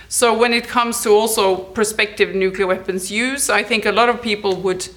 So 0.09 0.35
when 0.35 0.53
it 0.53 0.67
comes 0.67 1.01
to 1.03 1.09
also 1.09 1.55
prospective 1.55 2.33
nuclear 2.33 2.65
weapons 2.65 3.11
use, 3.11 3.49
I 3.49 3.61
think 3.61 3.85
a 3.85 3.91
lot 3.91 4.09
of 4.09 4.21
people 4.21 4.55
would 4.61 4.87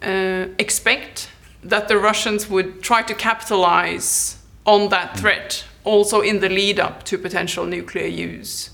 uh, 0.00 0.46
expect 0.58 1.28
that 1.62 1.88
the 1.88 1.98
Russians 1.98 2.48
would 2.48 2.82
try 2.82 3.02
to 3.02 3.14
capitalize 3.14 4.36
on 4.64 4.88
that 4.88 5.18
threat 5.18 5.64
also 5.84 6.20
in 6.20 6.40
the 6.40 6.48
lead 6.48 6.80
up 6.80 7.02
to 7.04 7.18
potential 7.18 7.66
nuclear 7.66 8.06
use. 8.06 8.70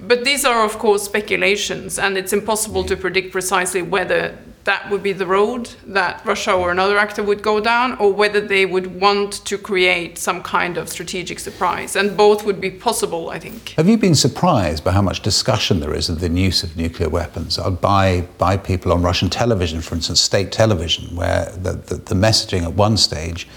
But 0.00 0.24
these 0.24 0.44
are, 0.44 0.64
of 0.64 0.78
course, 0.78 1.02
speculations, 1.02 1.98
and 1.98 2.16
it's 2.16 2.32
impossible 2.32 2.84
to 2.84 2.96
predict 2.96 3.32
precisely 3.32 3.82
whether 3.82 4.38
that 4.62 4.90
would 4.90 5.02
be 5.02 5.12
the 5.12 5.26
road 5.26 5.70
that 5.86 6.24
Russia 6.24 6.52
or 6.52 6.70
another 6.70 6.98
actor 6.98 7.22
would 7.22 7.42
go 7.42 7.58
down, 7.58 7.96
or 7.98 8.12
whether 8.12 8.40
they 8.40 8.64
would 8.64 9.00
want 9.00 9.44
to 9.46 9.58
create 9.58 10.18
some 10.18 10.42
kind 10.42 10.76
of 10.76 10.88
strategic 10.88 11.40
surprise. 11.40 11.96
And 11.96 12.16
both 12.16 12.44
would 12.44 12.60
be 12.60 12.70
possible, 12.70 13.30
I 13.30 13.40
think. 13.40 13.70
Have 13.70 13.88
you 13.88 13.96
been 13.96 14.14
surprised 14.14 14.84
by 14.84 14.92
how 14.92 15.02
much 15.02 15.20
discussion 15.20 15.80
there 15.80 15.94
is 15.94 16.08
of 16.08 16.20
the 16.20 16.28
use 16.28 16.62
of 16.62 16.76
nuclear 16.76 17.08
weapons 17.08 17.58
uh, 17.58 17.70
by, 17.70 18.20
by 18.36 18.56
people 18.56 18.92
on 18.92 19.02
Russian 19.02 19.30
television, 19.30 19.80
for 19.80 19.96
instance, 19.96 20.20
state 20.20 20.52
television, 20.52 21.16
where 21.16 21.46
the, 21.56 21.72
the, 21.72 21.94
the 21.96 22.14
messaging 22.14 22.62
at 22.62 22.74
one 22.74 22.96
stage 22.96 23.48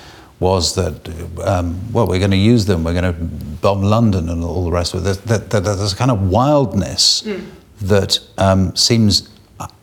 was 0.42 0.76
that, 0.76 1.08
um, 1.46 1.80
well, 1.94 2.08
we're 2.08 2.20
going 2.20 2.32
to 2.32 2.38
use 2.38 2.66
them, 2.66 2.84
we're 2.84 3.00
going 3.00 3.14
to 3.14 3.24
bomb 3.62 3.84
London 3.84 4.28
and 4.28 4.44
all 4.44 4.66
the 4.66 4.72
rest 4.72 4.94
of 4.94 5.06
it. 5.06 5.24
There's, 5.24 5.42
there's 5.48 5.94
a 5.94 5.96
kind 5.96 6.12
of 6.12 6.30
wildness 6.30 7.22
mm. 7.22 7.46
that 7.82 8.20
um, 8.38 8.76
seems 8.76 9.30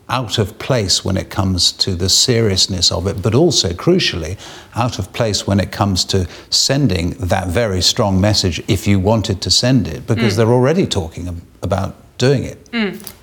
out 0.09 0.39
of 0.39 0.57
place 0.57 1.05
when 1.05 1.15
it 1.15 1.29
comes 1.29 1.71
to 1.71 1.95
the 1.95 2.09
seriousness 2.09 2.91
of 2.91 3.07
it, 3.07 3.21
but 3.21 3.35
also, 3.35 3.69
crucially, 3.69 4.37
out 4.75 4.99
of 4.99 5.13
place 5.13 5.47
when 5.47 5.59
it 5.59 5.71
comes 5.71 6.03
to 6.03 6.27
sending 6.49 7.11
that 7.11 7.47
very 7.47 7.81
strong 7.81 8.19
message 8.19 8.61
if 8.67 8.87
you 8.87 8.99
wanted 8.99 9.41
to 9.41 9.51
send 9.51 9.87
it, 9.87 10.05
because 10.07 10.33
mm. 10.33 10.37
they're 10.37 10.51
already 10.51 10.85
talking 10.87 11.41
about 11.61 11.95
doing 12.17 12.43
it. 12.43 12.71
Mm. 12.71 13.13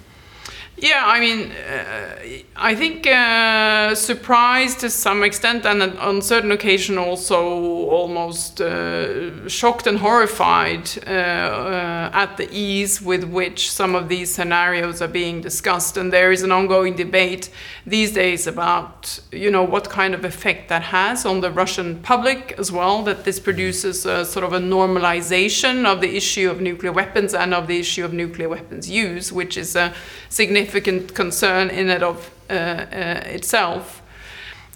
Yeah, 0.78 1.02
I 1.04 1.20
mean, 1.20 1.50
uh, 1.50 2.44
I 2.58 2.74
think 2.74 3.06
uh, 3.06 3.94
surprised 3.94 4.80
to 4.80 4.88
some 4.88 5.22
extent, 5.22 5.66
and 5.66 5.82
on 5.98 6.22
certain 6.22 6.52
occasion 6.52 6.96
also 6.96 7.38
almost 7.38 8.62
uh, 8.62 9.46
shocked 9.46 9.86
and 9.86 9.98
horrified 9.98 10.88
uh, 11.06 11.10
uh, 11.10 12.10
at 12.14 12.38
the 12.38 12.48
ease 12.50 13.02
with 13.02 13.24
which 13.24 13.70
some 13.70 13.94
of 13.94 14.08
these 14.08 14.34
scenarios 14.34 15.02
are 15.02 15.08
being 15.08 15.42
discussed. 15.42 15.98
And 15.98 16.10
there 16.10 16.32
is 16.32 16.42
an 16.42 16.50
ongoing 16.50 16.96
debate 16.96 17.50
these 17.86 18.12
days 18.12 18.46
about, 18.46 19.20
you 19.30 19.50
know, 19.50 19.62
what 19.62 19.90
kind 19.90 20.14
of 20.14 20.24
effect 20.24 20.70
that 20.70 20.82
has 20.84 21.26
on 21.26 21.42
the 21.42 21.50
Russian 21.50 21.98
public 21.98 22.54
as 22.56 22.72
well. 22.72 23.02
That 23.02 23.24
this 23.24 23.38
produces 23.38 24.06
a 24.06 24.24
sort 24.24 24.46
of 24.46 24.54
a 24.54 24.60
normalization 24.60 25.84
of 25.84 26.00
the 26.00 26.16
issue 26.16 26.50
of 26.50 26.62
nuclear 26.62 26.92
weapons 26.92 27.34
and 27.34 27.52
of 27.52 27.66
the 27.66 27.78
issue 27.78 28.04
of 28.04 28.14
nuclear 28.14 28.48
weapons 28.48 28.88
use, 28.88 29.30
which 29.30 29.58
is 29.58 29.76
a 29.76 29.92
significant 30.30 31.14
concern 31.14 31.68
in 31.68 31.90
and 31.90 32.02
of 32.02 32.30
itself. 32.48 34.02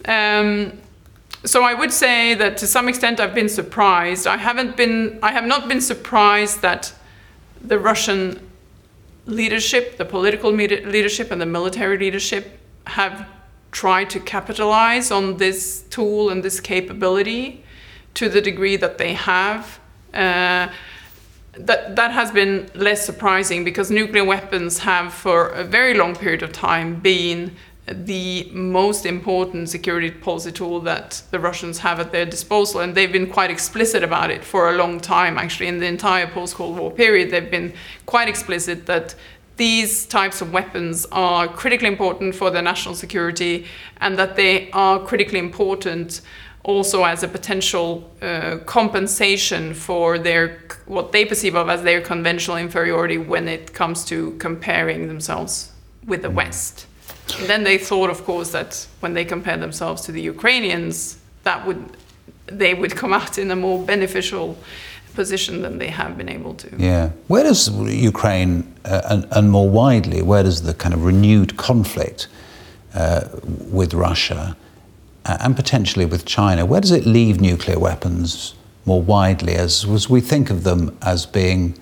Um, 0.06 0.78
so 1.44 1.62
I 1.62 1.72
would 1.74 1.92
say 1.92 2.34
that 2.34 2.58
to 2.58 2.66
some 2.66 2.88
extent 2.88 3.18
I've 3.18 3.34
been 3.34 3.48
surprised. 3.48 4.26
I 4.26 4.36
haven't 4.36 4.76
been. 4.76 5.18
I 5.22 5.32
have 5.32 5.44
not 5.44 5.68
been 5.68 5.80
surprised 5.80 6.60
that 6.62 6.92
the 7.62 7.78
Russian 7.78 8.50
leadership, 9.26 9.96
the 9.96 10.04
political 10.04 10.50
leadership, 10.50 11.30
and 11.30 11.40
the 11.40 11.46
military 11.46 11.98
leadership 11.98 12.58
have 12.86 13.26
tried 13.72 14.10
to 14.10 14.20
capitalize 14.20 15.10
on 15.10 15.36
this 15.36 15.84
tool 15.90 16.30
and 16.30 16.42
this 16.42 16.60
capability 16.60 17.64
to 18.14 18.28
the 18.28 18.40
degree 18.40 18.76
that 18.76 18.98
they 18.98 19.14
have. 19.14 19.78
Uh, 20.12 20.68
that 21.52 21.97
that 21.97 22.12
has 22.12 22.30
been 22.30 22.71
less 22.75 23.04
surprising 23.04 23.64
because 23.64 23.90
nuclear 23.90 24.25
weapons 24.25 24.78
have 24.78 25.12
for 25.12 25.49
a 25.49 25.64
very 25.64 25.95
long 25.95 26.14
period 26.14 26.42
of 26.42 26.52
time 26.52 27.00
been 27.00 27.57
the 27.87 28.49
most 28.52 29.04
important 29.04 29.69
security 29.69 30.11
policy 30.11 30.52
tool 30.52 30.80
that 30.80 31.23
the 31.33 31.40
Russians 31.40 31.78
have 31.78 31.99
at 31.99 32.12
their 32.12 32.25
disposal 32.25 32.80
and 32.80 32.95
they've 32.95 33.11
been 33.11 33.28
quite 33.28 33.50
explicit 33.50 34.04
about 34.04 34.30
it 34.30 34.45
for 34.45 34.71
a 34.71 34.76
long 34.76 35.00
time 35.00 35.37
actually. 35.38 35.66
In 35.66 35.78
the 35.78 35.87
entire 35.87 36.28
post-Cold 36.28 36.78
War 36.78 36.90
period 36.90 37.30
they've 37.30 37.50
been 37.50 37.73
quite 38.07 38.28
explicit 38.28 38.87
that 38.87 39.14
these 39.57 40.07
types 40.07 40.40
of 40.40 40.52
weapons 40.52 41.04
are 41.12 41.49
critically 41.49 41.88
important 41.88 42.35
for 42.35 42.50
their 42.50 42.62
national 42.62 42.95
security 42.95 43.66
and 44.00 44.16
that 44.19 44.37
they 44.37 44.71
are 44.71 45.00
critically 45.00 45.38
important 45.38 46.21
also 46.62 47.04
as 47.04 47.22
a 47.22 47.28
potential 47.28 48.10
uh, 48.20 48.58
compensation 48.66 49.72
for 49.74 50.18
their 50.18 50.58
what 50.86 51.12
they 51.12 51.24
perceive 51.24 51.54
of 51.54 51.68
as 51.68 51.82
their 51.82 52.00
conventional 52.00 52.56
inferiority 52.56 53.16
when 53.16 53.48
it 53.48 53.72
comes 53.72 54.04
to 54.04 54.32
comparing 54.32 55.08
themselves 55.08 55.72
with 56.06 56.22
the 56.22 56.28
mm. 56.28 56.34
West. 56.34 56.86
And 57.38 57.48
then 57.48 57.64
they 57.64 57.78
thought, 57.78 58.10
of 58.10 58.24
course, 58.24 58.50
that 58.52 58.86
when 59.00 59.14
they 59.14 59.24
compare 59.24 59.56
themselves 59.56 60.02
to 60.02 60.12
the 60.12 60.20
Ukrainians, 60.20 61.18
that 61.44 61.66
would 61.66 61.96
they 62.46 62.74
would 62.74 62.96
come 62.96 63.12
out 63.12 63.38
in 63.38 63.50
a 63.50 63.56
more 63.56 63.78
beneficial 63.84 64.58
position 65.14 65.62
than 65.62 65.78
they 65.78 65.88
have 65.88 66.16
been 66.16 66.28
able 66.28 66.54
to. 66.54 66.68
Yeah. 66.76 67.10
Where 67.28 67.44
does 67.44 67.68
Ukraine, 67.88 68.72
uh, 68.84 69.02
and, 69.10 69.26
and, 69.30 69.50
more 69.50 69.68
widely, 69.68 70.22
where 70.22 70.42
does 70.42 70.62
the 70.62 70.74
kind 70.74 70.94
of 70.94 71.04
renewed 71.04 71.56
conflict 71.56 72.28
uh, 72.94 73.28
with 73.44 73.94
Russia 73.94 74.56
and 75.24 75.56
potentially 75.56 76.06
with 76.06 76.24
China, 76.24 76.64
where 76.64 76.80
does 76.80 76.90
it 76.90 77.06
leave 77.06 77.40
nuclear 77.40 77.78
weapons 77.78 78.54
more 78.86 79.02
widely 79.02 79.54
as, 79.54 79.84
as 79.84 80.08
we 80.08 80.20
think 80.20 80.50
of 80.50 80.64
them 80.64 80.96
as 81.02 81.26
being 81.26 81.78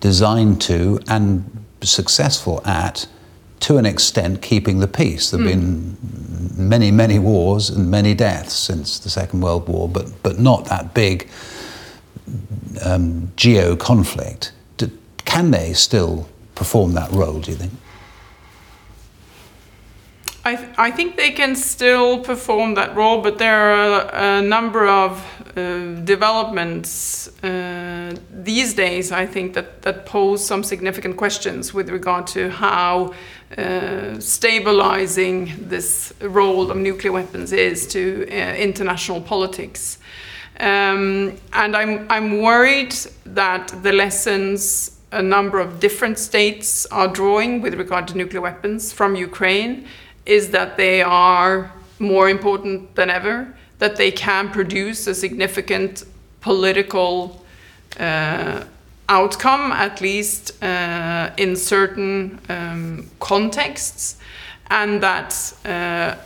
designed 0.00 0.60
to 0.62 1.00
and 1.08 1.64
successful 1.82 2.60
at, 2.66 3.06
to 3.60 3.78
an 3.78 3.86
extent, 3.86 4.42
keeping 4.42 4.80
the 4.80 4.88
peace? 4.88 5.30
There 5.30 5.40
have 5.40 5.48
mm. 5.48 5.52
been 5.52 6.68
many, 6.68 6.90
many 6.90 7.18
wars 7.18 7.70
and 7.70 7.90
many 7.90 8.14
deaths 8.14 8.54
since 8.54 8.98
the 8.98 9.10
Second 9.10 9.40
World 9.40 9.68
War, 9.68 9.88
but, 9.88 10.12
but 10.22 10.38
not 10.38 10.66
that 10.66 10.94
big 10.94 11.28
um, 12.84 13.32
geo 13.36 13.76
conflict. 13.76 14.52
Can 15.24 15.50
they 15.50 15.72
still 15.72 16.28
perform 16.54 16.92
that 16.92 17.10
role, 17.10 17.40
do 17.40 17.50
you 17.50 17.56
think? 17.56 17.72
I, 20.46 20.56
th- 20.56 20.68
I 20.76 20.90
think 20.90 21.16
they 21.16 21.30
can 21.30 21.56
still 21.56 22.18
perform 22.18 22.74
that 22.74 22.94
role, 22.94 23.22
but 23.22 23.38
there 23.38 23.72
are 23.72 24.38
a, 24.38 24.42
number 24.42 24.86
of 24.86 25.24
uh, 25.56 25.94
developments 26.04 27.28
uh, 27.42 28.14
these 28.30 28.74
days, 28.74 29.10
I 29.10 29.24
think, 29.24 29.54
that, 29.54 29.80
that 29.82 30.04
pose 30.04 30.44
some 30.44 30.62
significant 30.62 31.16
questions 31.16 31.72
with 31.72 31.88
regard 31.88 32.26
to 32.28 32.50
how 32.50 33.14
uh, 33.56 34.20
stabilizing 34.20 35.54
this 35.58 36.12
role 36.20 36.70
of 36.70 36.76
nuclear 36.76 37.12
weapons 37.12 37.50
is 37.52 37.86
to 37.86 38.26
uh, 38.28 38.54
international 38.54 39.22
politics. 39.22 39.96
Um, 40.60 41.38
and 41.54 41.74
I'm, 41.74 42.06
I'm 42.10 42.42
worried 42.42 42.94
that 43.24 43.68
the 43.82 43.92
lessons 43.92 44.90
a 45.10 45.22
number 45.22 45.60
of 45.60 45.80
different 45.80 46.18
states 46.18 46.84
are 46.86 47.08
drawing 47.08 47.62
with 47.62 47.74
regard 47.74 48.08
to 48.08 48.16
nuclear 48.16 48.40
weapons 48.42 48.92
from 48.92 49.14
Ukraine 49.14 49.86
is 50.26 50.50
that 50.50 50.76
they 50.76 51.02
are 51.02 51.72
more 51.98 52.28
important 52.28 52.94
than 52.94 53.10
ever, 53.10 53.54
that 53.78 53.96
they 53.96 54.10
can 54.10 54.50
produce 54.50 55.06
a 55.06 55.14
significant 55.14 56.04
political 56.40 57.44
uh, 57.98 58.64
outcome, 59.08 59.72
at 59.72 60.00
least 60.00 60.62
uh, 60.62 61.30
in 61.36 61.56
certain 61.56 62.40
um, 62.48 63.08
contexts, 63.20 64.16
and 64.70 65.02
that 65.02 65.52
uh, 65.64 66.16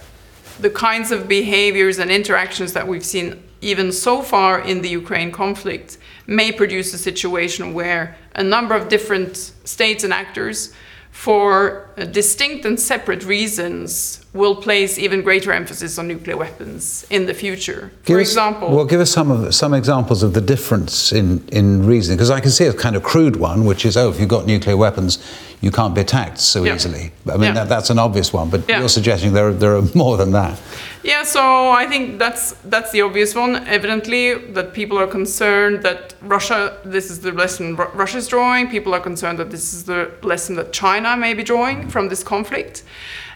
the 0.61 0.71
kinds 0.71 1.11
of 1.11 1.29
behaviors 1.29 1.99
and 1.99 2.11
interactions 2.11 2.73
that 2.73 2.87
we've 2.87 3.05
seen 3.05 3.43
even 3.61 3.91
so 3.91 4.23
far 4.23 4.61
in 4.61 4.83
the 4.83 4.89
Ukraine 4.89 5.33
conflict 5.33 5.99
may 6.27 6.53
produce 6.53 6.95
a 6.95 6.99
situation 6.99 7.75
where 7.75 8.17
a 8.35 8.43
number 8.43 8.75
of 8.75 8.89
different 8.89 9.37
states 9.37 10.05
and 10.05 10.13
actors 10.13 10.73
for 11.11 11.88
Uh, 11.99 12.05
distinct 12.05 12.65
and 12.65 12.79
separate 12.79 13.25
reasons 13.25 14.21
will 14.35 14.55
place 14.55 14.99
even 14.99 15.23
greater 15.23 15.53
emphasis 15.53 15.99
on 15.99 16.07
nuclear 16.07 16.37
weapons 16.37 17.05
in 17.11 17.27
the 17.27 17.35
future. 17.35 17.91
Give 18.05 18.17
For 18.17 18.21
us- 18.21 18.29
example, 18.29 18.71
well, 18.77 18.85
give 18.85 19.01
us 19.01 19.11
some 19.11 19.31
of 19.33 19.55
some 19.55 19.75
examples 19.75 20.23
of 20.23 20.33
the 20.35 20.41
difference 20.41 21.13
in 21.13 21.43
in 21.51 21.87
reasoning, 21.87 22.17
because 22.19 22.31
I 22.31 22.41
can 22.41 22.51
see 22.51 22.67
a 22.67 22.73
kind 22.73 22.95
of 22.95 23.03
crude 23.03 23.37
one, 23.37 23.65
which 23.65 23.85
is, 23.85 23.97
oh, 23.97 24.11
if 24.11 24.21
you've 24.21 24.29
got 24.29 24.47
nuclear 24.47 24.77
weapons, 24.77 25.19
you 25.61 25.71
can't 25.73 25.95
be 25.95 26.01
attacked 26.03 26.39
so 26.39 26.63
Yeah. 26.65 26.75
easily. 26.77 27.11
I 27.27 27.33
mean, 27.33 27.43
Yeah. 27.43 27.53
that, 27.55 27.69
that's 27.69 27.91
an 27.91 27.99
obvious 27.99 28.33
one, 28.33 28.49
but 28.51 28.61
Yeah. 28.69 28.79
you're 28.81 28.89
suggesting 28.89 29.33
there 29.33 29.49
are, 29.49 29.53
there 29.55 29.75
are 29.77 29.83
more 29.95 30.17
than 30.17 30.31
that. 30.33 30.57
Yeah, 31.03 31.25
so 31.25 31.41
I 31.83 31.87
think 31.87 32.19
that's 32.19 32.55
that's 32.71 32.91
the 32.93 33.03
obvious 33.03 33.35
one. 33.35 33.57
Evidently, 33.67 34.35
that 34.55 34.73
people 34.73 34.99
are 34.99 35.07
concerned 35.07 35.83
that 35.83 36.15
Russia. 36.23 36.73
This 36.85 37.11
is 37.11 37.19
the 37.21 37.33
lesson 37.33 37.77
Ru- 37.77 37.93
Russia's 37.95 38.29
drawing. 38.29 38.69
People 38.69 38.93
are 38.95 39.01
concerned 39.03 39.39
that 39.39 39.51
this 39.51 39.73
is 39.75 39.83
the 39.85 40.11
lesson 40.23 40.57
that 40.57 40.73
China 40.73 41.17
may 41.17 41.35
be 41.35 41.43
drawing 41.43 41.88
from 41.89 42.09
this 42.09 42.23
conflict. 42.23 42.83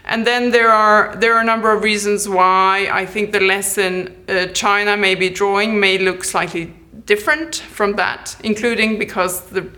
And 0.05 0.27
then 0.27 0.51
there 0.51 0.69
are 0.69 1.15
there 1.15 1.33
are 1.35 1.41
a 1.41 1.45
number 1.45 1.71
of 1.71 1.81
reasons 1.83 2.27
why 2.27 2.89
I 2.91 3.05
think 3.05 3.31
the 3.31 3.39
lesson 3.39 4.25
uh, 4.27 4.47
China 4.47 4.97
may 4.97 5.15
be 5.15 5.29
drawing 5.29 5.79
may 5.79 5.97
look 5.97 6.23
slightly 6.23 6.73
different 7.05 7.55
from 7.55 7.95
that, 7.95 8.35
including 8.43 8.99
because 8.99 9.41
the 9.49 9.69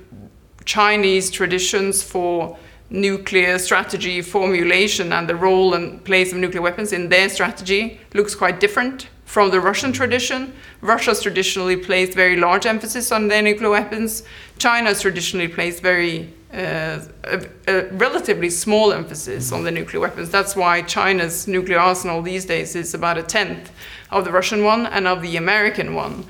Chinese 0.65 1.29
traditions 1.29 2.01
for 2.01 2.58
nuclear 2.89 3.60
strategy 3.60 4.22
formulation 4.22 5.12
and 5.13 5.27
the 5.27 5.36
role 5.36 5.74
and 5.74 6.03
place 6.05 6.32
of 6.32 6.38
nuclear 6.38 6.62
weapons 6.62 6.94
in 6.94 7.10
their 7.10 7.29
strategy 7.29 8.00
looks 8.13 8.36
quite 8.36 8.60
different 8.60 9.08
from 9.25 9.51
the 9.51 9.60
Russian 9.60 9.91
tradition. 9.91 10.53
Russia's 10.82 11.22
traditionally 11.22 11.75
placed 11.75 12.13
very 12.13 12.38
large 12.38 12.65
emphasis 12.65 13.12
on 13.12 13.27
their 13.27 13.41
nuclear 13.41 13.70
weapons. 13.70 14.24
China's 14.58 15.01
traditionally 15.01 15.48
placed 15.48 15.82
very 15.82 16.34
uh, 16.53 17.01
a, 17.25 17.46
a 17.67 17.86
relatively 17.94 18.50
small 18.50 18.94
emphasis 18.94 19.51
on 19.51 19.63
the 19.63 19.72
nuclear 19.72 20.00
weapons. 20.00 20.29
That's 20.29 20.55
why 20.55 20.84
China's 20.84 21.48
nuclear 21.48 21.79
arsenal 21.79 22.22
these 22.22 22.46
days 22.46 22.75
is 22.75 22.94
about 22.94 23.17
a 23.17 23.24
tenth 23.24 23.72
of 24.10 24.24
the 24.24 24.32
Russian 24.32 24.63
one 24.63 24.86
and 24.86 25.08
of 25.08 25.22
the 25.22 25.36
American 25.36 25.96
one. 25.96 26.25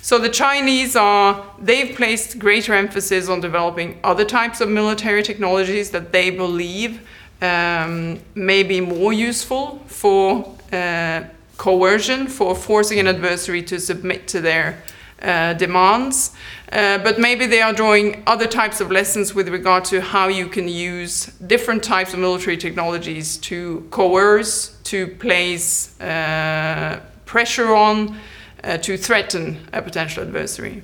So 0.00 0.18
the 0.18 0.30
Chinese 0.30 0.94
are, 0.94 1.44
they've 1.58 1.94
placed 1.94 2.38
greater 2.38 2.72
emphasis 2.72 3.28
on 3.28 3.40
developing 3.40 3.98
other 4.04 4.24
types 4.24 4.60
of 4.60 4.68
military 4.68 5.22
technologies 5.22 5.90
that 5.90 6.12
they 6.12 6.30
believe 6.30 7.00
um, 7.42 8.20
may 8.34 8.62
be 8.62 8.80
more 8.80 9.12
useful 9.12 9.82
for 9.86 10.56
uh, 10.72 11.24
coercion, 11.56 12.26
for 12.26 12.54
forcing 12.54 12.98
an 12.98 13.06
adversary 13.06 13.62
to 13.62 13.78
submit 13.80 14.28
to 14.28 14.40
their 14.40 14.82
uh, 15.22 15.54
demands. 15.54 16.32
Uh, 16.72 16.98
but 16.98 17.18
maybe 17.18 17.46
they 17.46 17.62
are 17.62 17.72
drawing 17.72 18.22
other 18.26 18.46
types 18.46 18.80
of 18.80 18.90
lessons 18.90 19.34
with 19.34 19.48
regard 19.48 19.84
to 19.84 20.00
how 20.00 20.28
you 20.28 20.46
can 20.46 20.68
use 20.68 21.26
different 21.46 21.82
types 21.82 22.12
of 22.12 22.18
military 22.18 22.56
technologies 22.56 23.36
to 23.38 23.86
coerce, 23.90 24.76
to 24.84 25.06
place 25.06 25.98
uh, 26.00 27.00
pressure 27.24 27.74
on, 27.74 28.18
uh, 28.64 28.76
to 28.78 28.96
threaten 28.96 29.56
a 29.72 29.80
potential 29.80 30.22
adversary. 30.22 30.82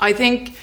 I 0.00 0.12
think 0.12 0.56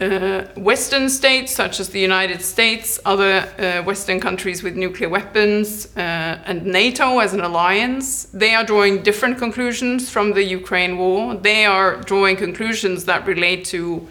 uh, 0.00 0.44
Western 0.56 1.08
states, 1.08 1.54
such 1.54 1.80
as 1.80 1.88
the 1.88 2.00
United 2.00 2.42
States, 2.42 3.00
other 3.04 3.48
uh, 3.58 3.82
Western 3.82 4.20
countries 4.20 4.62
with 4.62 4.76
nuclear 4.76 5.08
weapons, 5.08 5.86
uh, 5.96 6.00
and 6.44 6.66
NATO 6.66 7.18
as 7.18 7.32
an 7.32 7.40
alliance, 7.40 8.24
they 8.24 8.54
are 8.54 8.64
drawing 8.64 9.02
different 9.02 9.38
conclusions 9.38 10.10
from 10.10 10.32
the 10.34 10.42
Ukraine 10.42 10.98
war. 10.98 11.34
They 11.34 11.64
are 11.64 11.96
drawing 11.96 12.36
conclusions 12.36 13.06
that 13.06 13.26
relate 13.26 13.64
to 13.66 14.06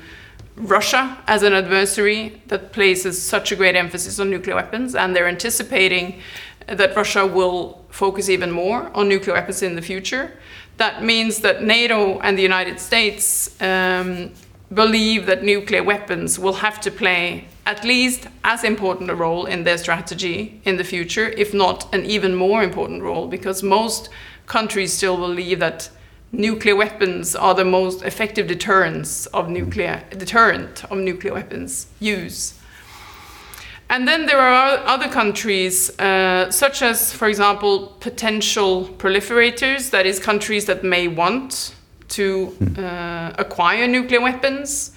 Russia 0.55 1.17
as 1.27 1.43
an 1.43 1.53
adversary 1.53 2.41
that 2.47 2.71
places 2.71 3.21
such 3.21 3.51
a 3.51 3.55
great 3.55 3.75
emphasis 3.75 4.19
on 4.19 4.29
nuclear 4.29 4.55
weapons, 4.55 4.95
and 4.95 5.15
they're 5.15 5.27
anticipating 5.27 6.19
that 6.67 6.95
Russia 6.95 7.27
will 7.27 7.85
focus 7.89 8.27
even 8.27 8.49
more 8.49 8.89
on 8.95 9.07
nuclear 9.07 9.35
weapons 9.35 9.61
in 9.61 9.75
the 9.75 9.81
future. 9.81 10.31
That 10.77 11.03
means 11.03 11.39
that 11.39 11.63
NATO 11.63 12.19
and 12.19 12.37
the 12.37 12.41
United 12.41 12.79
States 12.79 13.49
um, 13.61 14.31
believe 14.73 15.25
that 15.25 15.43
nuclear 15.43 15.83
weapons 15.83 16.39
will 16.39 16.53
have 16.53 16.81
to 16.81 16.91
play 16.91 17.47
at 17.65 17.83
least 17.83 18.27
as 18.43 18.63
important 18.63 19.09
a 19.09 19.15
role 19.15 19.45
in 19.45 19.63
their 19.63 19.77
strategy 19.77 20.59
in 20.65 20.77
the 20.77 20.83
future, 20.83 21.29
if 21.29 21.53
not 21.53 21.93
an 21.93 22.05
even 22.05 22.35
more 22.35 22.63
important 22.63 23.01
role, 23.01 23.27
because 23.27 23.63
most 23.63 24.09
countries 24.47 24.93
still 24.93 25.17
believe 25.17 25.59
that 25.59 25.89
nuclear 26.31 26.75
weapons 26.75 27.35
are 27.35 27.53
the 27.53 27.65
most 27.65 28.03
effective 28.03 28.47
deterrents 28.47 29.25
of 29.27 29.49
nuclear 29.49 30.03
deterrent 30.17 30.83
of 30.85 30.97
nuclear 30.97 31.33
weapons 31.33 31.87
use. 31.99 32.59
And 33.87 34.07
then 34.07 34.25
there 34.25 34.39
are 34.39 34.79
other 34.85 35.07
countries, 35.07 35.97
uh, 35.99 36.49
such 36.49 36.81
as, 36.81 37.13
for 37.13 37.27
example, 37.27 37.95
potential 37.99 38.87
proliferators, 38.97 39.91
that 39.91 40.07
is, 40.07 40.19
countries 40.19 40.65
that 40.65 40.83
may 40.83 41.07
want 41.07 41.74
to 42.15 42.55
uh, 42.77 43.33
acquire 43.37 43.87
nuclear 43.87 44.21
weapons. 44.21 44.91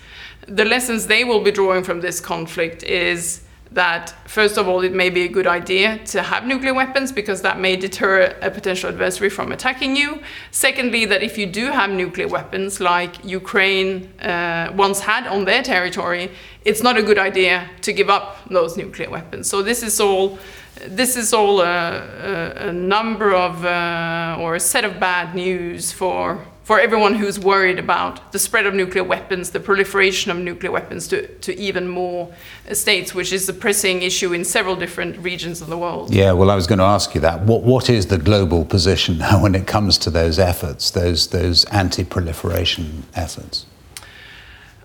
The 0.47 0.65
lessons 0.65 1.07
they 1.07 1.25
will 1.25 1.43
be 1.43 1.51
drawing 1.51 1.85
from 1.85 2.01
this 2.01 2.21
conflict 2.21 2.83
is 2.83 3.43
that, 3.73 4.15
first 4.27 4.57
of 4.57 4.67
all, 4.67 4.81
it 4.83 4.95
may 4.95 5.11
be 5.11 5.25
a 5.25 5.29
good 5.29 5.47
idea 5.47 5.99
to 6.07 6.23
have 6.23 6.47
nuclear 6.47 6.73
weapons 6.73 7.13
because 7.13 7.43
that 7.43 7.59
may 7.61 7.77
deter 7.77 8.35
a 8.41 8.51
potential 8.51 8.89
adversary 8.89 9.29
from 9.29 9.53
attacking 9.53 9.95
you. 9.95 10.21
Secondly, 10.51 11.05
that 11.05 11.23
if 11.23 11.37
you 11.37 11.47
do 11.47 11.67
have 11.67 11.91
nuclear 11.91 12.29
weapons, 12.29 12.81
like 12.81 13.23
Ukraine 13.25 14.09
uh, 14.21 14.73
once 14.75 15.01
had 15.01 15.27
on 15.27 15.45
their 15.45 15.63
territory, 15.63 16.31
it's 16.65 16.83
not 16.83 16.97
a 16.97 17.03
good 17.03 17.19
idea 17.19 17.69
to 17.83 17.93
give 17.93 18.09
up 18.09 18.39
those 18.49 18.77
nuclear 18.77 19.11
weapons. 19.11 19.49
So 19.49 19.63
this 19.63 19.83
is 19.83 20.01
all. 20.01 20.39
This 20.87 21.17
is 21.17 21.35
all 21.35 21.61
a, 21.61 21.65
a, 21.65 22.69
a 22.69 22.73
number 22.73 23.35
of 23.35 23.65
uh, 23.65 24.37
or 24.39 24.55
a 24.55 24.61
set 24.61 24.85
of 24.85 25.01
bad 25.01 25.35
news 25.35 25.91
for 25.91 26.39
for 26.69 26.79
everyone 26.79 27.15
who's 27.15 27.39
worried 27.39 27.79
about 27.79 28.31
the 28.33 28.39
spread 28.39 28.67
of 28.67 28.75
nuclear 28.75 29.03
weapons, 29.03 29.53
the 29.53 29.59
proliferation 29.59 30.31
of 30.31 30.37
nuclear 30.37 30.71
weapons 30.71 31.09
to, 31.09 31.27
to 31.39 31.59
even 31.59 31.89
more 31.89 32.31
states, 32.73 33.15
which 33.15 33.33
is 33.33 33.49
a 33.49 33.55
pressing 33.55 34.03
issue 34.03 34.35
in 34.35 34.45
several 34.45 34.77
different 34.77 35.17
regions 35.21 35.63
of 35.63 35.69
the 35.69 35.79
world. 35.79 36.13
Yeah, 36.13 36.33
well, 36.33 36.51
I 36.51 36.55
was 36.55 36.67
going 36.67 36.79
to 36.81 36.85
ask 36.85 37.15
you 37.15 37.23
that. 37.23 37.41
What 37.41 37.63
what 37.63 37.89
is 37.89 38.09
the 38.09 38.19
global 38.19 38.67
position 38.67 39.17
now 39.27 39.43
when 39.43 39.55
it 39.55 39.67
comes 39.67 39.97
to 39.97 40.11
those 40.11 40.39
efforts, 40.39 40.91
those 40.91 41.29
those 41.29 41.65
anti-proliferation 41.73 43.05
efforts? 43.15 43.65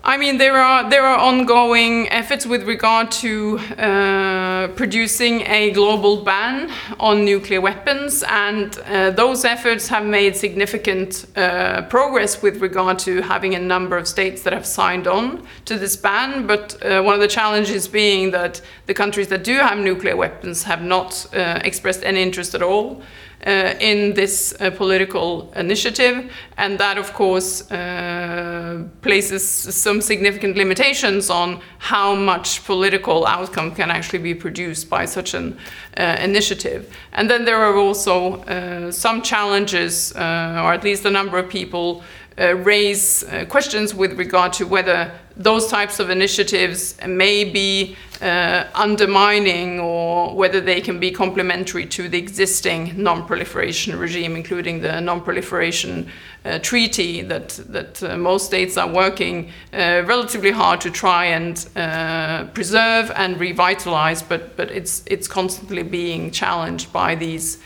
I 0.06 0.18
mean, 0.18 0.36
there 0.36 0.58
are 0.58 0.90
there 0.90 1.06
are 1.06 1.16
ongoing 1.16 2.10
efforts 2.10 2.44
with 2.44 2.64
regard 2.64 3.10
to 3.22 3.58
uh, 3.78 4.68
producing 4.76 5.40
a 5.46 5.70
global 5.70 6.22
ban 6.22 6.70
on 7.00 7.24
nuclear 7.24 7.62
weapons, 7.62 8.22
and 8.28 8.78
uh, 8.80 9.12
those 9.12 9.46
efforts 9.46 9.88
have 9.88 10.04
made 10.04 10.36
significant 10.36 11.24
uh, 11.36 11.86
progress 11.88 12.42
with 12.42 12.60
regard 12.60 12.98
to 12.98 13.22
having 13.22 13.54
a 13.54 13.58
number 13.58 13.96
of 13.96 14.06
states 14.06 14.42
that 14.42 14.52
have 14.52 14.66
signed 14.66 15.06
on 15.06 15.46
to 15.64 15.78
this 15.78 15.96
ban. 15.96 16.46
But 16.46 16.76
uh, 16.84 17.00
one 17.00 17.14
of 17.14 17.20
the 17.20 17.28
challenges 17.28 17.88
being 17.88 18.30
that 18.32 18.60
the 18.84 18.92
countries 18.92 19.28
that 19.28 19.42
do 19.42 19.54
have 19.54 19.78
nuclear 19.78 20.16
weapons 20.16 20.64
have 20.64 20.82
not 20.82 21.26
uh, 21.32 21.60
expressed 21.64 22.04
any 22.04 22.20
interest 22.20 22.54
at 22.54 22.62
all. 22.62 23.02
Uh, 23.46 23.74
in 23.78 24.14
this 24.14 24.54
uh, 24.58 24.70
political 24.70 25.52
initiative, 25.54 26.32
and 26.56 26.78
that, 26.78 26.96
of 26.96 27.12
course, 27.12 27.70
uh, 27.70 28.82
places 29.02 29.46
some 29.74 30.00
significant 30.00 30.56
limitations 30.56 31.28
on 31.28 31.60
how 31.78 32.14
much 32.14 32.64
political 32.64 33.26
outcome 33.26 33.70
can 33.74 33.90
actually 33.90 34.22
be 34.22 34.34
produced 34.34 34.88
by 34.88 35.04
such 35.04 35.34
an 35.34 35.58
uh, 35.98 36.16
initiative. 36.22 36.86
And 37.12 37.28
then 37.28 37.44
there 37.44 37.58
are 37.58 37.76
also 37.76 38.36
uh, 38.44 38.90
some 38.90 39.20
challenges, 39.20 40.14
uh, 40.16 40.62
or 40.64 40.72
at 40.72 40.82
least 40.82 41.04
a 41.04 41.10
number 41.10 41.38
of 41.38 41.46
people 41.50 42.02
uh, 42.38 42.56
raise 42.56 43.22
uh, 43.24 43.44
questions 43.48 43.94
with 43.94 44.18
regard 44.18 44.52
to 44.52 44.66
whether 44.66 45.12
those 45.36 45.66
types 45.68 45.98
of 46.00 46.10
initiatives 46.10 46.96
may 47.06 47.44
be 47.44 47.96
uh, 48.22 48.64
undermining 48.74 49.80
or 49.80 50.34
whether 50.34 50.60
they 50.60 50.80
can 50.80 50.98
be 50.98 51.10
complementary 51.10 51.86
to 51.86 52.08
the 52.08 52.18
existing 52.18 52.92
non-proliferation 52.96 53.98
regime, 53.98 54.36
including 54.36 54.80
the 54.80 55.00
non-proliferation 55.00 56.08
uh, 56.44 56.58
treaty 56.58 57.22
that 57.22 57.48
that 57.68 58.02
uh, 58.02 58.16
most 58.16 58.46
states 58.46 58.76
are 58.76 58.88
working 58.88 59.50
uh, 59.72 60.02
relatively 60.06 60.50
hard 60.50 60.80
to 60.80 60.90
try 60.90 61.24
and 61.24 61.66
preserve 62.54 63.10
and 63.16 63.40
revitalize, 63.40 64.22
but 64.22 64.56
but 64.56 64.70
it's 64.70 65.02
it's 65.06 65.26
constantly 65.26 65.82
being 65.82 66.30
challenged 66.30 66.92
by 66.92 67.14
these 67.14 67.58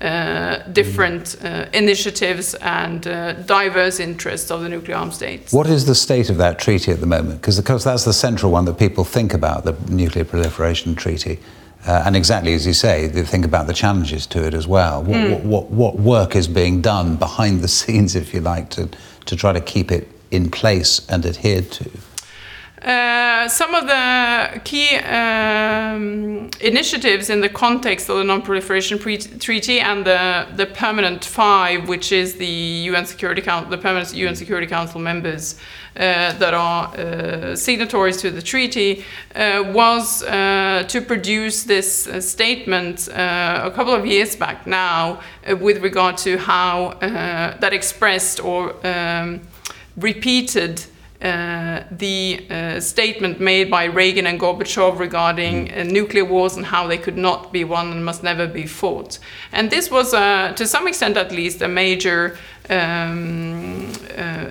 uh, 0.00 0.58
different 0.72 1.36
uh, 1.42 1.66
initiatives 1.72 2.54
and 2.56 3.06
uh, 3.06 3.32
diverse 3.32 3.98
interests 3.98 4.50
of 4.50 4.60
the 4.60 4.68
nuclear 4.68 4.96
armed 4.96 5.14
states. 5.14 5.52
What 5.52 5.66
is 5.66 5.86
the 5.86 5.94
state 5.94 6.28
of 6.28 6.36
that 6.36 6.58
treaty 6.58 6.92
at 6.92 7.00
the 7.00 7.06
moment? 7.06 7.40
Because 7.40 7.84
that's 7.84 8.04
the 8.04 8.12
central 8.12 8.52
one 8.52 8.66
that 8.66 8.78
people 8.78 9.04
think 9.04 9.32
about, 9.32 9.64
the 9.64 9.72
Nuclear 9.88 10.24
Proliferation 10.24 10.94
Treaty. 10.94 11.38
Uh, 11.86 12.02
and 12.04 12.16
exactly 12.16 12.52
as 12.52 12.66
you 12.66 12.72
say, 12.72 13.06
they 13.06 13.22
think 13.22 13.44
about 13.44 13.68
the 13.68 13.72
challenges 13.72 14.26
to 14.26 14.44
it 14.44 14.54
as 14.54 14.66
well. 14.66 15.02
What, 15.02 15.16
mm. 15.16 15.30
what, 15.30 15.44
what, 15.44 15.70
what, 15.70 15.96
work 15.96 16.34
is 16.34 16.48
being 16.48 16.82
done 16.82 17.16
behind 17.16 17.62
the 17.62 17.68
scenes, 17.78 18.16
if 18.16 18.34
you 18.34 18.40
like, 18.40 18.70
to, 18.70 18.90
to 19.26 19.36
try 19.36 19.52
to 19.52 19.60
keep 19.60 19.92
it 19.92 20.08
in 20.30 20.50
place 20.50 21.06
and 21.08 21.24
adhered 21.24 21.70
to? 21.72 21.90
Uh, 22.82 23.48
some 23.48 23.74
of 23.74 23.86
the 23.86 24.60
key 24.64 24.96
um, 24.96 26.50
initiatives 26.60 27.30
in 27.30 27.40
the 27.40 27.48
context 27.48 28.10
of 28.10 28.18
the 28.18 28.24
Non-Proliferation 28.24 28.98
Treaty 28.98 29.80
and 29.80 30.04
the, 30.04 30.46
the 30.56 30.66
Permanent 30.66 31.24
Five, 31.24 31.88
which 31.88 32.12
is 32.12 32.34
the 32.34 32.46
UN 32.46 33.06
Security 33.06 33.40
Council, 33.40 33.70
the 33.70 33.78
permanent 33.78 34.14
UN 34.14 34.36
Security 34.36 34.66
Council 34.66 35.00
members 35.00 35.58
uh, 35.96 36.34
that 36.34 36.52
are 36.52 36.94
uh, 36.94 37.56
signatories 37.56 38.18
to 38.18 38.30
the 38.30 38.42
treaty, 38.42 39.02
uh, 39.34 39.64
was 39.74 40.22
uh, 40.24 40.84
to 40.86 41.00
produce 41.00 41.64
this 41.64 42.06
statement 42.20 43.08
a 43.08 43.72
couple 43.74 43.94
of 43.94 44.04
years 44.04 44.36
back 44.36 44.66
now, 44.66 45.18
with 45.60 45.82
regard 45.82 46.18
to 46.18 46.36
how 46.36 46.94
that 47.00 47.72
expressed 47.72 48.38
or 48.38 48.74
um, 48.86 49.40
repeated 49.96 50.84
uh, 51.22 51.84
the 51.90 52.46
uh, 52.50 52.80
statement 52.80 53.40
made 53.40 53.70
by 53.70 53.84
Reagan 53.84 54.26
and 54.26 54.38
Gorbachev 54.38 54.98
regarding 54.98 55.72
uh, 55.72 55.82
nuclear 55.82 56.24
wars 56.24 56.56
and 56.56 56.66
how 56.66 56.86
they 56.86 56.98
could 56.98 57.16
not 57.16 57.52
be 57.52 57.64
won 57.64 57.90
and 57.90 58.04
must 58.04 58.22
never 58.22 58.46
be 58.46 58.66
fought. 58.66 59.18
And 59.52 59.70
this 59.70 59.90
was, 59.90 60.12
uh, 60.12 60.52
to 60.56 60.66
some 60.66 60.86
extent 60.86 61.16
at 61.16 61.32
least, 61.32 61.62
a 61.62 61.68
major 61.68 62.36
um, 62.68 63.85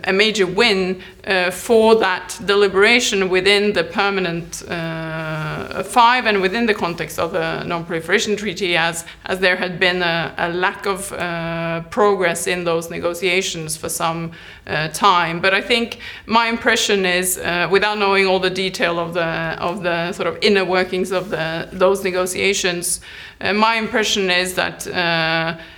a 0.03 0.13
major 0.13 0.45
win 0.47 1.01
uh, 1.25 1.51
for 1.51 1.95
that 1.95 2.39
deliberation 2.45 3.29
within 3.29 3.73
the 3.73 3.83
permanent 3.83 4.63
uh, 4.69 5.83
five 5.83 6.25
and 6.25 6.41
within 6.41 6.65
the 6.65 6.73
context 6.73 7.17
of 7.19 7.31
the 7.31 7.63
non-proliferation 7.63 8.35
treaty 8.35 8.77
as, 8.77 9.05
as 9.25 9.39
there 9.39 9.55
had 9.55 9.79
been 9.79 10.01
a, 10.01 10.33
a 10.37 10.49
lack 10.49 10.85
of 10.85 11.11
uh, 11.13 11.81
progress 11.89 12.47
in 12.47 12.63
those 12.63 12.89
negotiations 12.89 13.75
for 13.75 13.89
some 13.89 14.31
uh, 14.67 14.87
time. 14.89 15.39
But 15.39 15.53
I 15.53 15.61
think 15.61 15.99
my 16.25 16.47
impression 16.47 17.05
is, 17.05 17.37
uh, 17.37 17.67
without 17.71 17.97
knowing 17.97 18.27
all 18.27 18.39
the 18.39 18.49
detail 18.49 18.99
of 18.99 19.13
the, 19.13 19.57
of 19.59 19.83
the 19.83 20.11
sort 20.13 20.27
of 20.27 20.37
inner 20.41 20.65
workings 20.65 21.11
of 21.11 21.29
the, 21.29 21.67
those 21.71 22.03
negotiations, 22.03 23.01
my 23.41 23.75
impression 23.75 24.31
is 24.31 24.55
that 24.55 24.87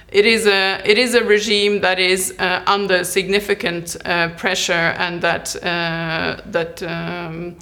it 0.10 0.26
is 0.26 0.46
a 0.48 0.82
it 0.86 0.98
is 0.98 1.15
a 1.15 1.24
regime 1.24 1.82
that 1.82 2.00
is 2.00 2.34
uh, 2.39 2.63
under 2.65 3.04
significant 3.04 3.96
uh, 4.06 4.30
pressure 4.36 4.74
and 4.74 5.22
that 5.22 5.56
uh, 5.63 6.41
that 6.46 6.82
um, 6.84 7.58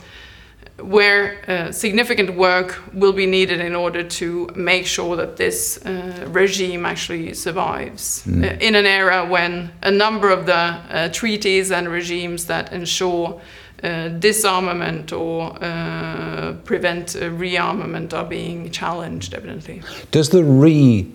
where 0.78 1.38
uh, 1.48 1.72
significant 1.72 2.36
work 2.36 2.82
will 2.94 3.14
be 3.14 3.26
needed 3.26 3.62
in 3.62 3.74
order 3.74 4.04
to 4.04 4.50
make 4.56 4.86
sure 4.86 5.16
that 5.16 5.38
this 5.38 5.84
uh, 5.86 6.28
regime 6.32 6.86
actually 6.86 7.34
survives 7.34 8.24
mm. 8.26 8.60
in 8.60 8.76
an 8.76 8.86
era 8.86 9.26
when 9.26 9.72
a 9.84 9.92
number 9.92 10.30
of 10.30 10.46
the 10.46 11.10
treaties 11.14 11.72
and 11.72 11.88
regimes 11.88 12.46
that 12.46 12.74
ensure 12.74 13.40
uh, 13.84 14.08
disarmament 14.08 15.12
or 15.12 15.56
uh, 15.62 16.54
prevent 16.64 17.16
uh, 17.16 17.30
rearmament 17.30 18.14
are 18.14 18.26
being 18.26 18.72
challenged, 18.72 19.34
evidently. 19.34 19.82
Does 20.12 20.30
the 20.30 20.44
re 20.44 21.14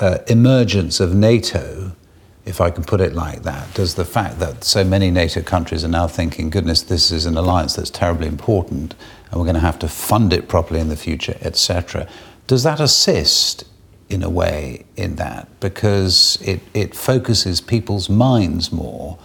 uh, 0.00 0.18
emergence 0.26 1.00
of 1.00 1.14
NATO, 1.14 1.92
if 2.44 2.60
I 2.60 2.70
can 2.70 2.84
put 2.84 3.00
it 3.00 3.12
like 3.12 3.42
that, 3.42 3.72
does 3.74 3.94
the 3.94 4.04
fact 4.04 4.38
that 4.38 4.64
so 4.64 4.84
many 4.84 5.10
NATO 5.10 5.42
countries 5.42 5.84
are 5.84 5.88
now 5.88 6.08
thinking, 6.08 6.50
goodness, 6.50 6.82
this 6.82 7.10
is 7.10 7.26
an 7.26 7.36
alliance 7.36 7.76
that's 7.76 7.90
terribly 7.90 8.26
important 8.26 8.94
and 9.30 9.40
we're 9.40 9.46
going 9.46 9.54
to 9.54 9.60
have 9.60 9.78
to 9.78 9.88
fund 9.88 10.32
it 10.32 10.48
properly 10.48 10.78
in 10.80 10.88
the 10.88 10.96
future, 10.96 11.36
etc., 11.40 12.06
does 12.46 12.64
that 12.64 12.80
assist 12.80 13.64
in 14.10 14.22
a 14.22 14.28
way 14.28 14.84
in 14.96 15.16
that? 15.16 15.48
Because 15.60 16.38
it, 16.42 16.60
it 16.74 16.94
focuses 16.94 17.60
people's 17.60 18.10
minds 18.10 18.70
more 18.70 19.18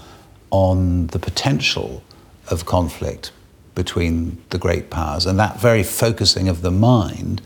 on 0.49 1.08
the 1.08 1.19
potential 1.19 2.03
of 2.49 2.65
conflict 2.65 3.32
between 3.75 4.41
the 4.49 4.58
great 4.58 4.89
powers 4.89 5.25
and 5.25 5.38
that 5.38 5.60
very 5.60 5.84
focusing 5.84 6.47
of 6.47 6.62
the 6.62 6.71
mind 6.71 7.41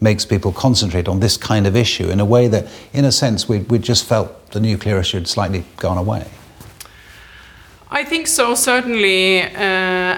makes 0.00 0.24
people 0.26 0.52
concentrate 0.52 1.08
on 1.08 1.20
this 1.20 1.36
kind 1.36 1.66
of 1.66 1.74
issue 1.76 2.10
in 2.10 2.20
a 2.20 2.24
way 2.24 2.48
that, 2.48 2.66
in 2.92 3.04
a 3.04 3.12
sense, 3.12 3.48
we, 3.48 3.60
we 3.60 3.78
just 3.78 4.04
felt 4.04 4.50
the 4.50 4.60
nuclear 4.60 4.98
issue 4.98 5.18
had 5.18 5.28
slightly 5.28 5.64
gone 5.76 5.98
away. 5.98 6.26
I 7.88 8.04
think 8.04 8.26
so, 8.26 8.54
certainly, 8.54 9.42
uh, 9.42 9.48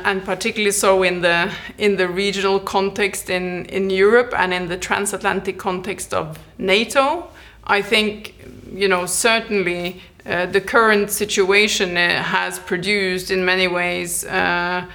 and 0.04 0.24
particularly 0.24 0.72
so 0.72 1.02
in 1.02 1.20
the 1.20 1.52
in 1.76 1.96
the 1.96 2.08
regional 2.08 2.58
context 2.60 3.28
in 3.28 3.66
in 3.66 3.90
Europe 3.90 4.32
and 4.36 4.54
in 4.54 4.68
the 4.68 4.78
transatlantic 4.78 5.58
context 5.58 6.14
of 6.14 6.38
NATO. 6.56 7.28
I 7.66 7.82
think, 7.82 8.34
you 8.72 8.88
know, 8.88 9.06
certainly 9.06 10.00
uh, 10.24 10.46
the 10.46 10.60
current 10.60 11.10
situation 11.10 11.96
uh, 11.96 12.22
has 12.22 12.58
produced, 12.58 13.30
in 13.30 13.44
many 13.44 13.68
ways. 13.68 14.24
Uh, 14.24 14.86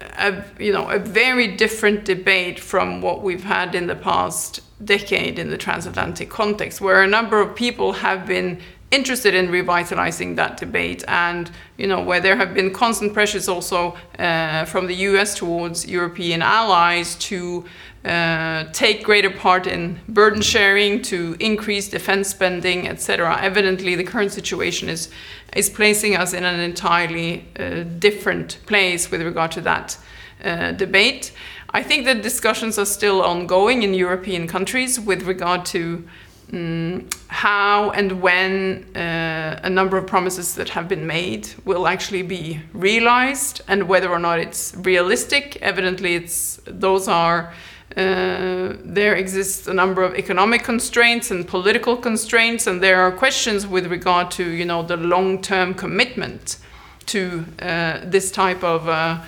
a 0.00 0.42
you 0.58 0.72
know 0.72 0.88
a 0.88 0.98
very 0.98 1.56
different 1.56 2.04
debate 2.04 2.58
from 2.58 3.00
what 3.00 3.22
we've 3.22 3.44
had 3.44 3.74
in 3.74 3.86
the 3.86 3.96
past 3.96 4.60
decade 4.84 5.38
in 5.38 5.50
the 5.50 5.58
transatlantic 5.58 6.30
context, 6.30 6.80
where 6.80 7.02
a 7.02 7.06
number 7.06 7.40
of 7.40 7.54
people 7.54 7.92
have 7.92 8.26
been 8.26 8.60
interested 8.90 9.34
in 9.34 9.50
revitalizing 9.50 10.34
that 10.34 10.56
debate 10.56 11.04
and 11.06 11.50
you 11.76 11.86
know 11.86 12.02
where 12.02 12.20
there 12.20 12.34
have 12.34 12.52
been 12.52 12.72
constant 12.72 13.14
pressures 13.14 13.48
also 13.48 13.96
uh, 14.18 14.64
from 14.64 14.88
the 14.88 14.94
US 14.94 15.34
towards 15.36 15.86
European 15.86 16.42
allies 16.42 17.14
to 17.16 17.64
uh, 18.04 18.64
take 18.72 19.04
greater 19.04 19.30
part 19.30 19.66
in 19.66 20.00
burden 20.08 20.40
sharing 20.40 21.02
to 21.02 21.36
increase 21.38 21.88
defense 21.88 22.28
spending 22.28 22.88
etc 22.88 23.38
evidently 23.42 23.94
the 23.94 24.04
current 24.04 24.32
situation 24.32 24.88
is 24.88 25.10
is 25.54 25.68
placing 25.68 26.16
us 26.16 26.32
in 26.32 26.44
an 26.44 26.60
entirely 26.60 27.44
uh, 27.58 27.82
different 27.98 28.58
place 28.66 29.10
with 29.10 29.20
regard 29.20 29.50
to 29.50 29.60
that 29.60 29.98
uh, 30.44 30.72
debate 30.72 31.32
I 31.72 31.84
think 31.84 32.04
that 32.06 32.22
discussions 32.22 32.78
are 32.78 32.86
still 32.86 33.22
ongoing 33.22 33.84
in 33.84 33.94
European 33.94 34.48
countries 34.48 34.98
with 34.98 35.22
regard 35.22 35.64
to 35.66 36.04
um, 36.52 37.08
how 37.28 37.90
and 37.90 38.20
when 38.20 38.84
uh, 38.96 39.60
a 39.62 39.70
number 39.70 39.96
of 39.96 40.04
promises 40.08 40.56
that 40.56 40.70
have 40.70 40.88
been 40.88 41.06
made 41.06 41.48
will 41.64 41.86
actually 41.86 42.22
be 42.22 42.60
realized 42.72 43.62
and 43.68 43.88
whether 43.88 44.10
or 44.10 44.18
not 44.18 44.40
it's 44.40 44.74
realistic. 44.78 45.58
Evidently, 45.62 46.16
it's 46.16 46.60
those 46.66 47.06
are 47.06 47.52
uh, 47.96 48.76
there 48.84 49.16
exists 49.16 49.66
a 49.66 49.74
number 49.74 50.04
of 50.04 50.14
economic 50.14 50.62
constraints 50.62 51.32
and 51.32 51.46
political 51.46 51.96
constraints, 51.96 52.68
and 52.68 52.80
there 52.80 53.00
are 53.00 53.10
questions 53.10 53.66
with 53.66 53.86
regard 53.86 54.30
to 54.30 54.44
you 54.44 54.64
know 54.64 54.84
the 54.84 54.96
long-term 54.96 55.74
commitment 55.74 56.58
to 57.06 57.44
uh, 57.60 57.98
this 58.04 58.30
type 58.30 58.62
of 58.62 58.88
uh, 58.88 59.18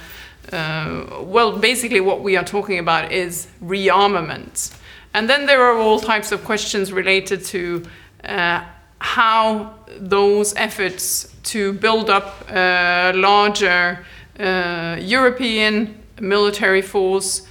uh 0.53 1.23
well, 1.23 1.59
basically 1.59 2.01
what 2.01 2.23
we 2.23 2.37
are 2.37 2.45
talking 2.45 2.79
about 2.79 3.11
is 3.11 3.49
rearmament. 3.65 4.73
And 5.13 5.29
then 5.29 5.47
there 5.47 5.61
are 5.63 5.77
all 5.77 5.99
types 5.99 6.31
of 6.31 6.45
questions 6.45 6.93
related 6.93 7.45
to 7.47 7.85
uh, 8.25 8.65
how 8.99 9.75
those 9.99 10.55
efforts 10.55 11.35
to 11.43 11.73
build 11.73 12.09
up 12.09 12.49
a 12.49 13.13
larger 13.13 14.07
European 14.39 16.01
military 16.21 16.83
force 16.83 17.43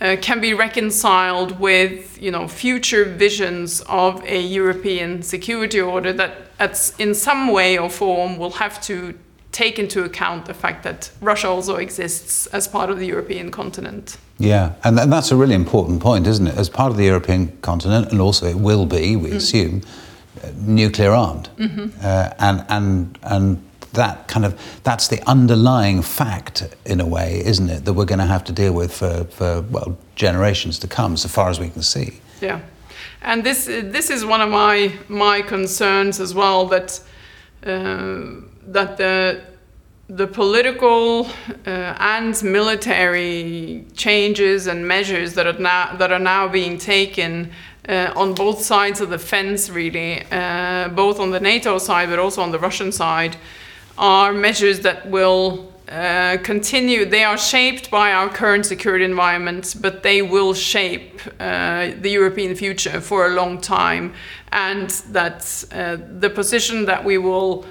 uh, 0.00 0.16
can 0.20 0.40
be 0.40 0.54
reconciled 0.54 1.58
with 1.60 2.20
you 2.20 2.30
know 2.30 2.48
future 2.48 3.04
visions 3.04 3.80
of 3.82 4.22
a 4.24 4.40
European 4.40 5.22
security 5.22 5.80
order 5.80 6.12
that 6.12 6.32
in 6.98 7.14
some 7.14 7.48
way 7.48 7.78
or 7.78 7.90
form 7.90 8.38
will 8.38 8.52
have 8.52 8.80
to 8.82 9.14
take 9.54 9.78
into 9.78 10.02
account 10.02 10.46
the 10.46 10.54
fact 10.54 10.82
that 10.82 11.10
Russia 11.20 11.48
also 11.48 11.76
exists 11.76 12.46
as 12.46 12.66
part 12.66 12.90
of 12.90 12.98
the 12.98 13.06
European 13.06 13.50
continent. 13.50 14.18
Yeah, 14.38 14.72
and, 14.82 14.98
and 14.98 15.12
that's 15.12 15.30
a 15.30 15.36
really 15.36 15.54
important 15.54 16.00
point, 16.00 16.26
isn't 16.26 16.48
it? 16.48 16.56
As 16.58 16.68
part 16.68 16.90
of 16.90 16.96
the 16.96 17.04
European 17.04 17.56
continent, 17.62 18.10
and 18.10 18.20
also 18.20 18.46
it 18.46 18.56
will 18.56 18.84
be, 18.84 19.14
we 19.14 19.30
mm. 19.30 19.36
assume, 19.36 19.82
uh, 20.42 20.50
nuclear 20.58 21.12
armed. 21.12 21.48
Mm-hmm. 21.56 21.86
Uh, 22.02 22.30
and, 22.40 22.64
and, 22.68 23.18
and 23.22 23.62
that 23.94 24.28
kind 24.28 24.44
of 24.44 24.80
that's 24.82 25.08
the 25.08 25.20
underlying 25.28 26.02
fact 26.02 26.68
in 26.84 27.00
a 27.00 27.06
way, 27.06 27.42
isn't 27.44 27.68
it? 27.68 27.84
That 27.84 27.94
we're 27.94 28.04
going 28.04 28.20
to 28.20 28.26
have 28.26 28.44
to 28.44 28.52
deal 28.52 28.72
with 28.72 28.92
for, 28.92 29.24
for 29.24 29.62
well 29.62 29.96
generations 30.14 30.78
to 30.80 30.88
come, 30.88 31.16
so 31.16 31.28
far 31.28 31.48
as 31.48 31.58
we 31.58 31.70
can 31.70 31.82
see. 31.82 32.20
Yeah, 32.40 32.60
and 33.22 33.44
this 33.44 33.66
this 33.66 34.10
is 34.10 34.24
one 34.24 34.40
of 34.40 34.50
my 34.50 34.92
my 35.08 35.42
concerns 35.42 36.20
as 36.20 36.34
well 36.34 36.66
that 36.66 37.00
uh, 37.64 38.22
that 38.66 38.96
the 38.96 39.42
the 40.08 40.26
political 40.26 41.26
uh, 41.66 41.96
and 41.98 42.42
military 42.42 43.86
changes 43.94 44.66
and 44.66 44.86
measures 44.86 45.32
that 45.34 45.46
are 45.46 45.58
now 45.58 45.96
that 45.96 46.12
are 46.12 46.18
now 46.18 46.46
being 46.46 46.76
taken 46.76 47.50
uh, 47.88 48.12
on 48.16 48.34
both 48.34 48.60
sides 48.60 49.00
of 49.00 49.10
the 49.10 49.18
fence, 49.18 49.70
really, 49.70 50.22
uh, 50.30 50.88
both 50.88 51.20
on 51.20 51.30
the 51.30 51.40
NATO 51.40 51.78
side 51.78 52.08
but 52.08 52.18
also 52.18 52.42
on 52.42 52.50
the 52.50 52.58
Russian 52.58 52.92
side, 52.92 53.36
are 53.96 54.32
measures 54.32 54.80
that 54.80 55.08
will 55.10 55.72
uh, 55.88 56.38
continue. 56.42 57.04
They 57.04 57.24
are 57.24 57.38
shaped 57.38 57.90
by 57.90 58.12
our 58.12 58.28
current 58.28 58.66
security 58.66 59.04
environment, 59.04 59.76
but 59.80 60.02
they 60.02 60.22
will 60.22 60.54
shape 60.54 61.20
uh, 61.38 61.92
the 62.00 62.10
European 62.10 62.54
future 62.54 63.00
for 63.00 63.26
a 63.26 63.30
long 63.30 63.60
time, 63.60 64.14
and 64.50 64.90
that 65.12 65.64
uh, 65.72 65.98
the 66.18 66.30
position 66.30 66.86
that 66.86 67.04
we 67.04 67.18
will 67.18 67.64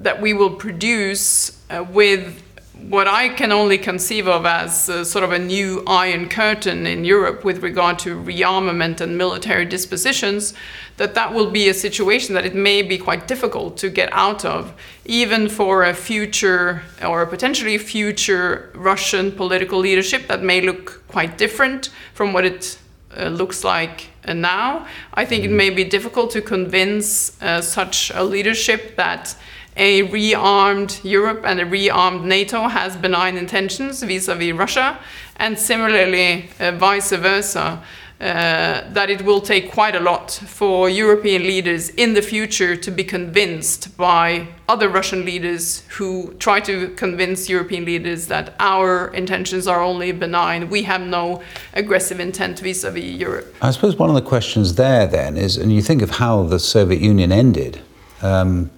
that 0.00 0.20
we 0.20 0.32
will 0.32 0.50
produce 0.50 1.60
uh, 1.70 1.84
with 1.90 2.42
what 2.88 3.06
I 3.06 3.28
can 3.28 3.52
only 3.52 3.78
conceive 3.78 4.26
of 4.26 4.46
as 4.46 4.88
uh, 4.88 5.04
sort 5.04 5.24
of 5.24 5.32
a 5.32 5.38
new 5.38 5.82
iron 5.86 6.28
curtain 6.28 6.86
in 6.86 7.04
Europe 7.04 7.44
with 7.44 7.62
regard 7.62 7.98
to 8.00 8.16
rearmament 8.16 9.00
and 9.00 9.16
military 9.16 9.64
dispositions, 9.64 10.54
that 10.96 11.14
that 11.14 11.32
will 11.32 11.50
be 11.50 11.68
a 11.68 11.74
situation 11.74 12.34
that 12.34 12.44
it 12.44 12.54
may 12.54 12.82
be 12.82 12.98
quite 12.98 13.26
difficult 13.26 13.76
to 13.78 13.88
get 13.88 14.08
out 14.12 14.44
of, 14.44 14.74
even 15.04 15.48
for 15.48 15.84
a 15.84 15.94
future 15.94 16.82
or 17.02 17.22
a 17.22 17.26
potentially 17.26 17.78
future 17.78 18.70
Russian 18.74 19.32
political 19.32 19.78
leadership 19.78 20.26
that 20.28 20.42
may 20.42 20.60
look 20.60 21.02
quite 21.08 21.38
different 21.38 21.90
from 22.14 22.32
what 22.32 22.44
it 22.44 22.78
uh, 23.16 23.28
looks 23.28 23.64
like 23.64 24.10
uh, 24.24 24.32
now. 24.32 24.86
I 25.14 25.24
think 25.24 25.42
mm. 25.42 25.46
it 25.46 25.52
may 25.52 25.70
be 25.70 25.84
difficult 25.84 26.30
to 26.32 26.42
convince 26.42 27.40
uh, 27.42 27.60
such 27.60 28.10
a 28.14 28.22
leadership 28.22 28.96
that 28.96 29.36
a 29.76 30.02
rearmed 30.08 31.02
Europe 31.04 31.42
and 31.44 31.60
a 31.60 31.64
rearmed 31.64 32.24
NATO 32.24 32.68
has 32.68 32.96
benign 32.96 33.36
intentions 33.36 34.02
vis-à-vis 34.02 34.52
Russia, 34.52 34.98
and 35.36 35.58
similarly 35.58 36.50
uh, 36.58 36.72
vice 36.72 37.12
versa. 37.12 37.82
Uh, 38.20 38.84
that 38.90 39.08
it 39.08 39.22
will 39.22 39.40
take 39.40 39.70
quite 39.70 39.94
a 39.94 40.00
lot 40.00 40.30
for 40.30 40.90
European 40.90 41.42
leaders 41.42 41.88
in 41.88 42.12
the 42.12 42.20
future 42.20 42.76
to 42.76 42.90
be 42.90 43.02
convinced 43.02 43.96
by 43.96 44.46
other 44.68 44.90
Russian 44.90 45.24
leaders 45.24 45.84
who 45.96 46.34
try 46.38 46.60
to 46.60 46.90
convince 46.96 47.48
European 47.48 47.86
leaders 47.86 48.26
that 48.26 48.54
our 48.60 49.08
intentions 49.14 49.66
are 49.66 49.80
only 49.80 50.12
benign. 50.12 50.68
We 50.68 50.82
have 50.82 51.00
no 51.00 51.40
aggressive 51.72 52.20
intent 52.20 52.60
vis 52.60 52.84
a 52.84 52.90
vis 52.90 53.04
Europe. 53.04 53.56
I 53.62 53.70
suppose 53.70 53.96
one 53.96 54.10
of 54.10 54.14
the 54.14 54.28
questions 54.28 54.74
there 54.74 55.06
then 55.06 55.38
is, 55.38 55.56
and 55.56 55.72
you 55.72 55.80
think 55.80 56.02
of 56.02 56.10
how 56.10 56.42
the 56.42 56.58
Soviet 56.58 57.00
Union 57.00 57.32
ended. 57.32 57.80
Um, 58.20 58.70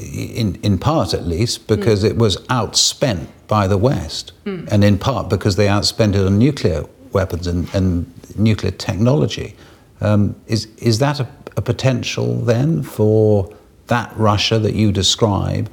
in, 0.00 0.56
in 0.62 0.78
part 0.78 1.14
at 1.14 1.26
least, 1.26 1.66
because 1.66 2.02
mm. 2.02 2.10
it 2.10 2.16
was 2.16 2.38
outspent 2.48 3.26
by 3.48 3.66
the 3.66 3.76
West, 3.76 4.32
mm. 4.44 4.66
and 4.70 4.82
in 4.84 4.98
part 4.98 5.28
because 5.28 5.56
they 5.56 5.66
outspent 5.66 6.14
it 6.14 6.26
on 6.26 6.38
nuclear 6.38 6.84
weapons 7.12 7.46
and, 7.46 7.72
and 7.74 8.10
nuclear 8.36 8.72
technology. 8.72 9.56
Um, 10.00 10.36
is, 10.46 10.66
is 10.76 10.98
that 11.00 11.20
a, 11.20 11.28
a, 11.56 11.60
potential 11.62 12.36
then 12.36 12.82
for 12.82 13.54
that 13.88 14.16
Russia 14.16 14.58
that 14.58 14.74
you 14.74 14.92
describe 14.92 15.70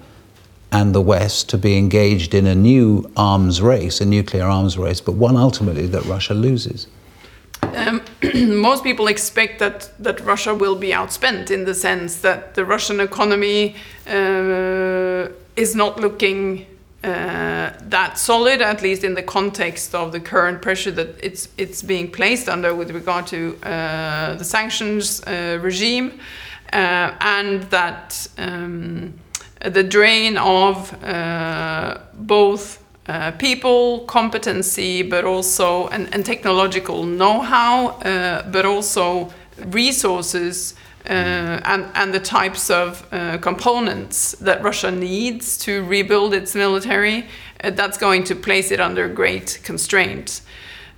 and 0.72 0.94
the 0.94 1.02
West 1.02 1.48
to 1.50 1.58
be 1.58 1.78
engaged 1.78 2.34
in 2.34 2.46
a 2.46 2.56
new 2.56 3.10
arms 3.16 3.62
race, 3.62 4.02
a 4.02 4.06
nuclear 4.06 4.44
arms 4.44 4.78
race, 4.78 5.00
but 5.00 5.14
one 5.14 5.38
ultimately 5.38 5.88
that 5.88 6.04
Russia 6.06 6.34
loses? 6.34 6.88
Um, 7.76 8.02
most 8.62 8.84
people 8.84 9.08
expect 9.08 9.60
that, 9.60 9.90
that 10.00 10.20
Russia 10.22 10.54
will 10.54 10.76
be 10.76 10.90
outspent 10.90 11.52
in 11.52 11.66
the 11.66 11.74
sense 11.74 12.22
that 12.22 12.56
the 12.56 12.66
Russian 12.66 13.00
economy 13.00 13.76
uh, 14.08 15.28
is 15.56 15.76
not 15.76 16.00
looking 16.00 16.66
uh, 17.04 17.72
that 17.80 18.18
solid, 18.18 18.62
at 18.62 18.82
least 18.82 19.04
in 19.04 19.14
the 19.14 19.24
context 19.24 19.94
of 19.94 20.12
the 20.12 20.20
current 20.20 20.62
pressure 20.62 20.92
that 20.92 21.16
it's 21.24 21.48
it's 21.58 21.84
being 21.84 22.12
placed 22.12 22.50
under 22.50 22.74
with 22.74 22.92
regard 22.92 23.28
to 23.28 23.56
uh, 23.64 24.34
the 24.36 24.44
sanctions 24.44 25.24
uh, 25.24 25.60
regime, 25.62 26.20
uh, 26.74 27.14
and 27.22 27.64
that 27.70 28.28
um, 28.38 29.14
the 29.62 29.84
drain 29.84 30.38
of 30.38 30.92
uh, 31.04 32.00
both 32.14 32.84
uh, 33.08 33.32
people, 33.32 34.00
competency, 34.02 35.02
but 35.02 35.24
also 35.24 35.88
and, 35.88 36.14
and 36.14 36.26
technological 36.26 37.04
know-how, 37.04 37.88
uh, 37.88 38.50
but 38.52 38.66
also 38.66 39.32
resources 39.68 40.74
uh, 41.06 41.62
and, 41.64 41.86
and 41.96 42.14
the 42.14 42.20
types 42.20 42.70
of 42.70 43.08
uh, 43.12 43.38
components 43.38 44.34
that 44.34 44.62
Russia 44.62 44.92
needs 44.92 45.58
to 45.58 45.84
rebuild 45.86 46.34
its 46.34 46.54
military. 46.54 47.26
Uh, 47.64 47.70
that's 47.70 47.98
going 47.98 48.24
to 48.26 48.36
place 48.36 48.72
it 48.72 48.80
under 48.80 49.08
great 49.08 49.60
constraint. 49.64 50.42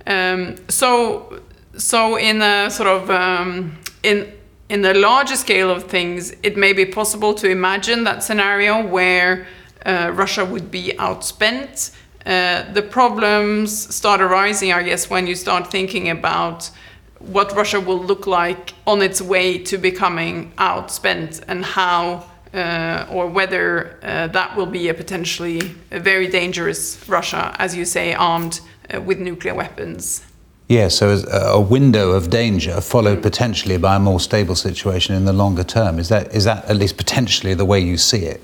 Um, 0.06 0.56
so, 0.68 1.40
so 1.76 2.16
in 2.16 2.42
a 2.42 2.70
sort 2.70 2.88
of 2.88 3.10
um, 3.10 3.78
in 4.02 4.32
in 4.68 4.82
the 4.82 4.94
larger 4.94 5.34
scale 5.34 5.68
of 5.68 5.84
things, 5.84 6.32
it 6.44 6.56
may 6.56 6.72
be 6.72 6.86
possible 6.86 7.34
to 7.34 7.50
imagine 7.50 8.04
that 8.04 8.22
scenario 8.22 8.86
where 8.86 9.48
uh, 9.86 10.12
Russia 10.14 10.44
would 10.44 10.70
be 10.70 10.92
outspent. 10.98 11.92
Uh, 12.26 12.70
the 12.72 12.82
problems 12.82 13.94
start 13.94 14.20
arising, 14.20 14.72
I 14.72 14.82
guess, 14.82 15.08
when 15.08 15.26
you 15.26 15.34
start 15.34 15.70
thinking 15.70 16.10
about 16.10 16.70
what 17.18 17.52
Russia 17.54 17.80
will 17.80 18.02
look 18.02 18.26
like 18.26 18.74
on 18.86 19.02
its 19.02 19.20
way 19.20 19.58
to 19.58 19.78
becoming 19.78 20.52
outspent 20.52 21.42
and 21.48 21.64
how 21.64 22.24
uh, 22.54 23.06
or 23.10 23.28
whether 23.28 23.98
uh, 24.02 24.26
that 24.28 24.56
will 24.56 24.66
be 24.66 24.88
a 24.88 24.94
potentially 24.94 25.60
a 25.90 26.00
very 26.00 26.26
dangerous 26.26 26.98
Russia, 27.08 27.54
as 27.58 27.76
you 27.76 27.84
say, 27.84 28.12
armed 28.14 28.60
uh, 28.92 29.00
with 29.00 29.18
nuclear 29.18 29.54
weapons. 29.54 30.24
Yeah, 30.68 30.88
so 30.88 31.10
a 31.32 31.60
window 31.60 32.10
of 32.10 32.30
danger 32.30 32.80
followed 32.80 33.22
potentially 33.22 33.76
by 33.76 33.96
a 33.96 33.98
more 33.98 34.20
stable 34.20 34.54
situation 34.54 35.16
in 35.16 35.24
the 35.24 35.32
longer 35.32 35.64
term. 35.64 35.98
Is 35.98 36.08
that 36.10 36.32
is 36.32 36.44
that 36.44 36.64
at 36.66 36.76
least 36.76 36.96
potentially 36.96 37.54
the 37.54 37.64
way 37.64 37.80
you 37.80 37.96
see 37.96 38.24
it? 38.24 38.40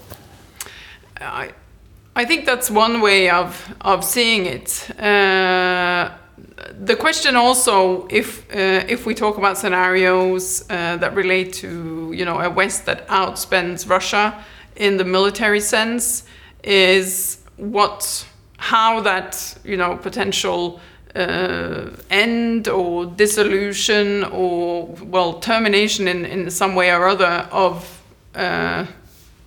I, 1.20 1.50
I 2.14 2.24
think 2.24 2.46
that's 2.46 2.70
one 2.70 3.00
way 3.00 3.30
of 3.30 3.74
of 3.80 4.04
seeing 4.04 4.46
it. 4.46 4.90
Uh, 4.98 6.10
the 6.84 6.96
question 6.96 7.36
also, 7.36 8.06
if 8.10 8.48
uh, 8.50 8.84
if 8.88 9.06
we 9.06 9.14
talk 9.14 9.38
about 9.38 9.58
scenarios 9.58 10.62
uh, 10.70 10.96
that 10.96 11.14
relate 11.14 11.52
to 11.54 12.12
you 12.12 12.24
know 12.24 12.40
a 12.40 12.50
West 12.50 12.86
that 12.86 13.06
outspends 13.08 13.88
Russia 13.88 14.44
in 14.76 14.96
the 14.96 15.04
military 15.04 15.60
sense, 15.60 16.24
is 16.64 17.38
what 17.56 18.26
how 18.58 19.00
that 19.00 19.58
you 19.64 19.76
know 19.76 19.96
potential 19.96 20.80
uh, 21.14 21.90
end 22.10 22.68
or 22.68 23.06
dissolution 23.06 24.24
or 24.24 24.86
well 25.02 25.34
termination 25.40 26.08
in 26.08 26.24
in 26.24 26.50
some 26.50 26.74
way 26.74 26.90
or 26.90 27.08
other 27.08 27.48
of 27.50 28.02
uh, 28.34 28.86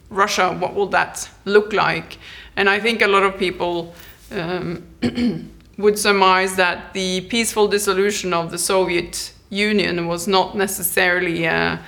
Russia, 0.10 0.52
what 0.54 0.74
will 0.76 0.88
that 0.88 1.30
look 1.46 1.74
like? 1.74 2.18
And 2.56 2.70
I 2.70 2.80
think 2.80 3.02
a 3.02 3.08
lot 3.08 3.24
of 3.24 3.38
people. 3.38 3.94
Um, 4.32 4.84
would 5.80 5.98
surmise 5.98 6.58
that 6.58 6.94
the 6.94 7.22
peaceful 7.22 7.68
dissolution 7.68 8.34
of 8.34 8.52
the 8.52 8.58
Soviet 8.58 9.32
Union 9.50 10.08
was 10.08 10.28
not 10.28 10.56
necessarily 10.56 11.46
a, 11.46 11.80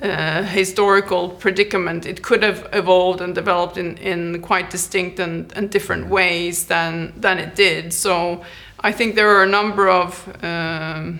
a 0.00 0.44
historical 0.44 1.30
predicament. 1.30 2.06
It 2.06 2.22
could 2.22 2.44
have 2.44 2.68
evolved 2.72 3.20
and 3.20 3.34
developed 3.34 3.76
in, 3.76 3.98
in 3.98 4.40
quite 4.40 4.70
distinct 4.70 5.18
and, 5.18 5.52
and 5.56 5.68
different 5.68 6.06
ways 6.06 6.66
than, 6.66 7.12
than 7.16 7.38
it 7.38 7.56
did. 7.56 7.92
So 7.92 8.44
I 8.78 8.92
think 8.92 9.16
there 9.16 9.30
are 9.30 9.42
a 9.42 9.48
number 9.48 9.88
of 9.88 10.44
um, 10.44 11.18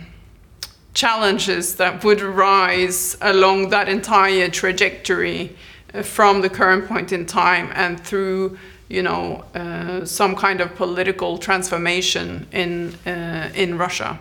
challenges 0.95 1.75
that 1.77 2.05
would 2.05 2.23
arise 2.23 3.17
along 3.21 3.71
that 3.71 3.89
entire 3.89 4.49
trajectory 4.49 5.57
from 6.03 6.41
the 6.41 6.51
current 6.51 6.87
point 6.87 7.13
in 7.13 7.27
time 7.27 7.71
and 7.75 8.01
through 8.01 8.59
you 8.89 9.03
know, 9.03 9.45
uh, 9.55 10.05
some 10.05 10.37
kind 10.37 10.61
of 10.61 10.75
political 10.75 11.39
transformation 11.39 12.47
in 12.53 12.95
uh, 13.07 13.51
in 13.55 13.79
Russia. 13.79 14.19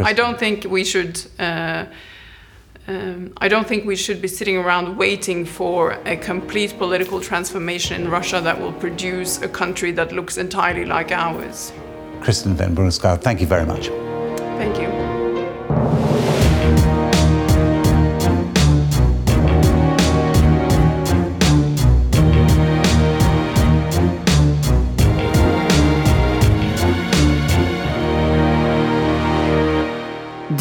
I 0.00 0.12
don't 0.12 0.38
think 0.38 0.64
we 0.64 0.84
should. 0.84 1.20
Uh, 1.38 1.84
um, 2.88 3.32
I 3.36 3.46
don't 3.46 3.68
think 3.68 3.84
we 3.84 3.94
should 3.94 4.20
be 4.20 4.26
sitting 4.26 4.56
around 4.56 4.96
waiting 4.96 5.46
for 5.46 5.92
a 6.04 6.16
complete 6.16 6.76
political 6.78 7.20
transformation 7.20 8.02
in 8.02 8.10
Russia 8.10 8.40
that 8.40 8.60
will 8.60 8.72
produce 8.72 9.40
a 9.40 9.48
country 9.48 9.92
that 9.92 10.10
looks 10.10 10.36
entirely 10.36 10.84
like 10.84 11.12
ours. 11.12 11.72
Kristin 12.20 12.54
Ven 12.54 12.74
Bruusgaard, 12.74 13.22
thank 13.22 13.40
you 13.40 13.46
very 13.46 13.66
much. 13.66 13.86
Thank 14.58 14.80
you. 14.80 15.11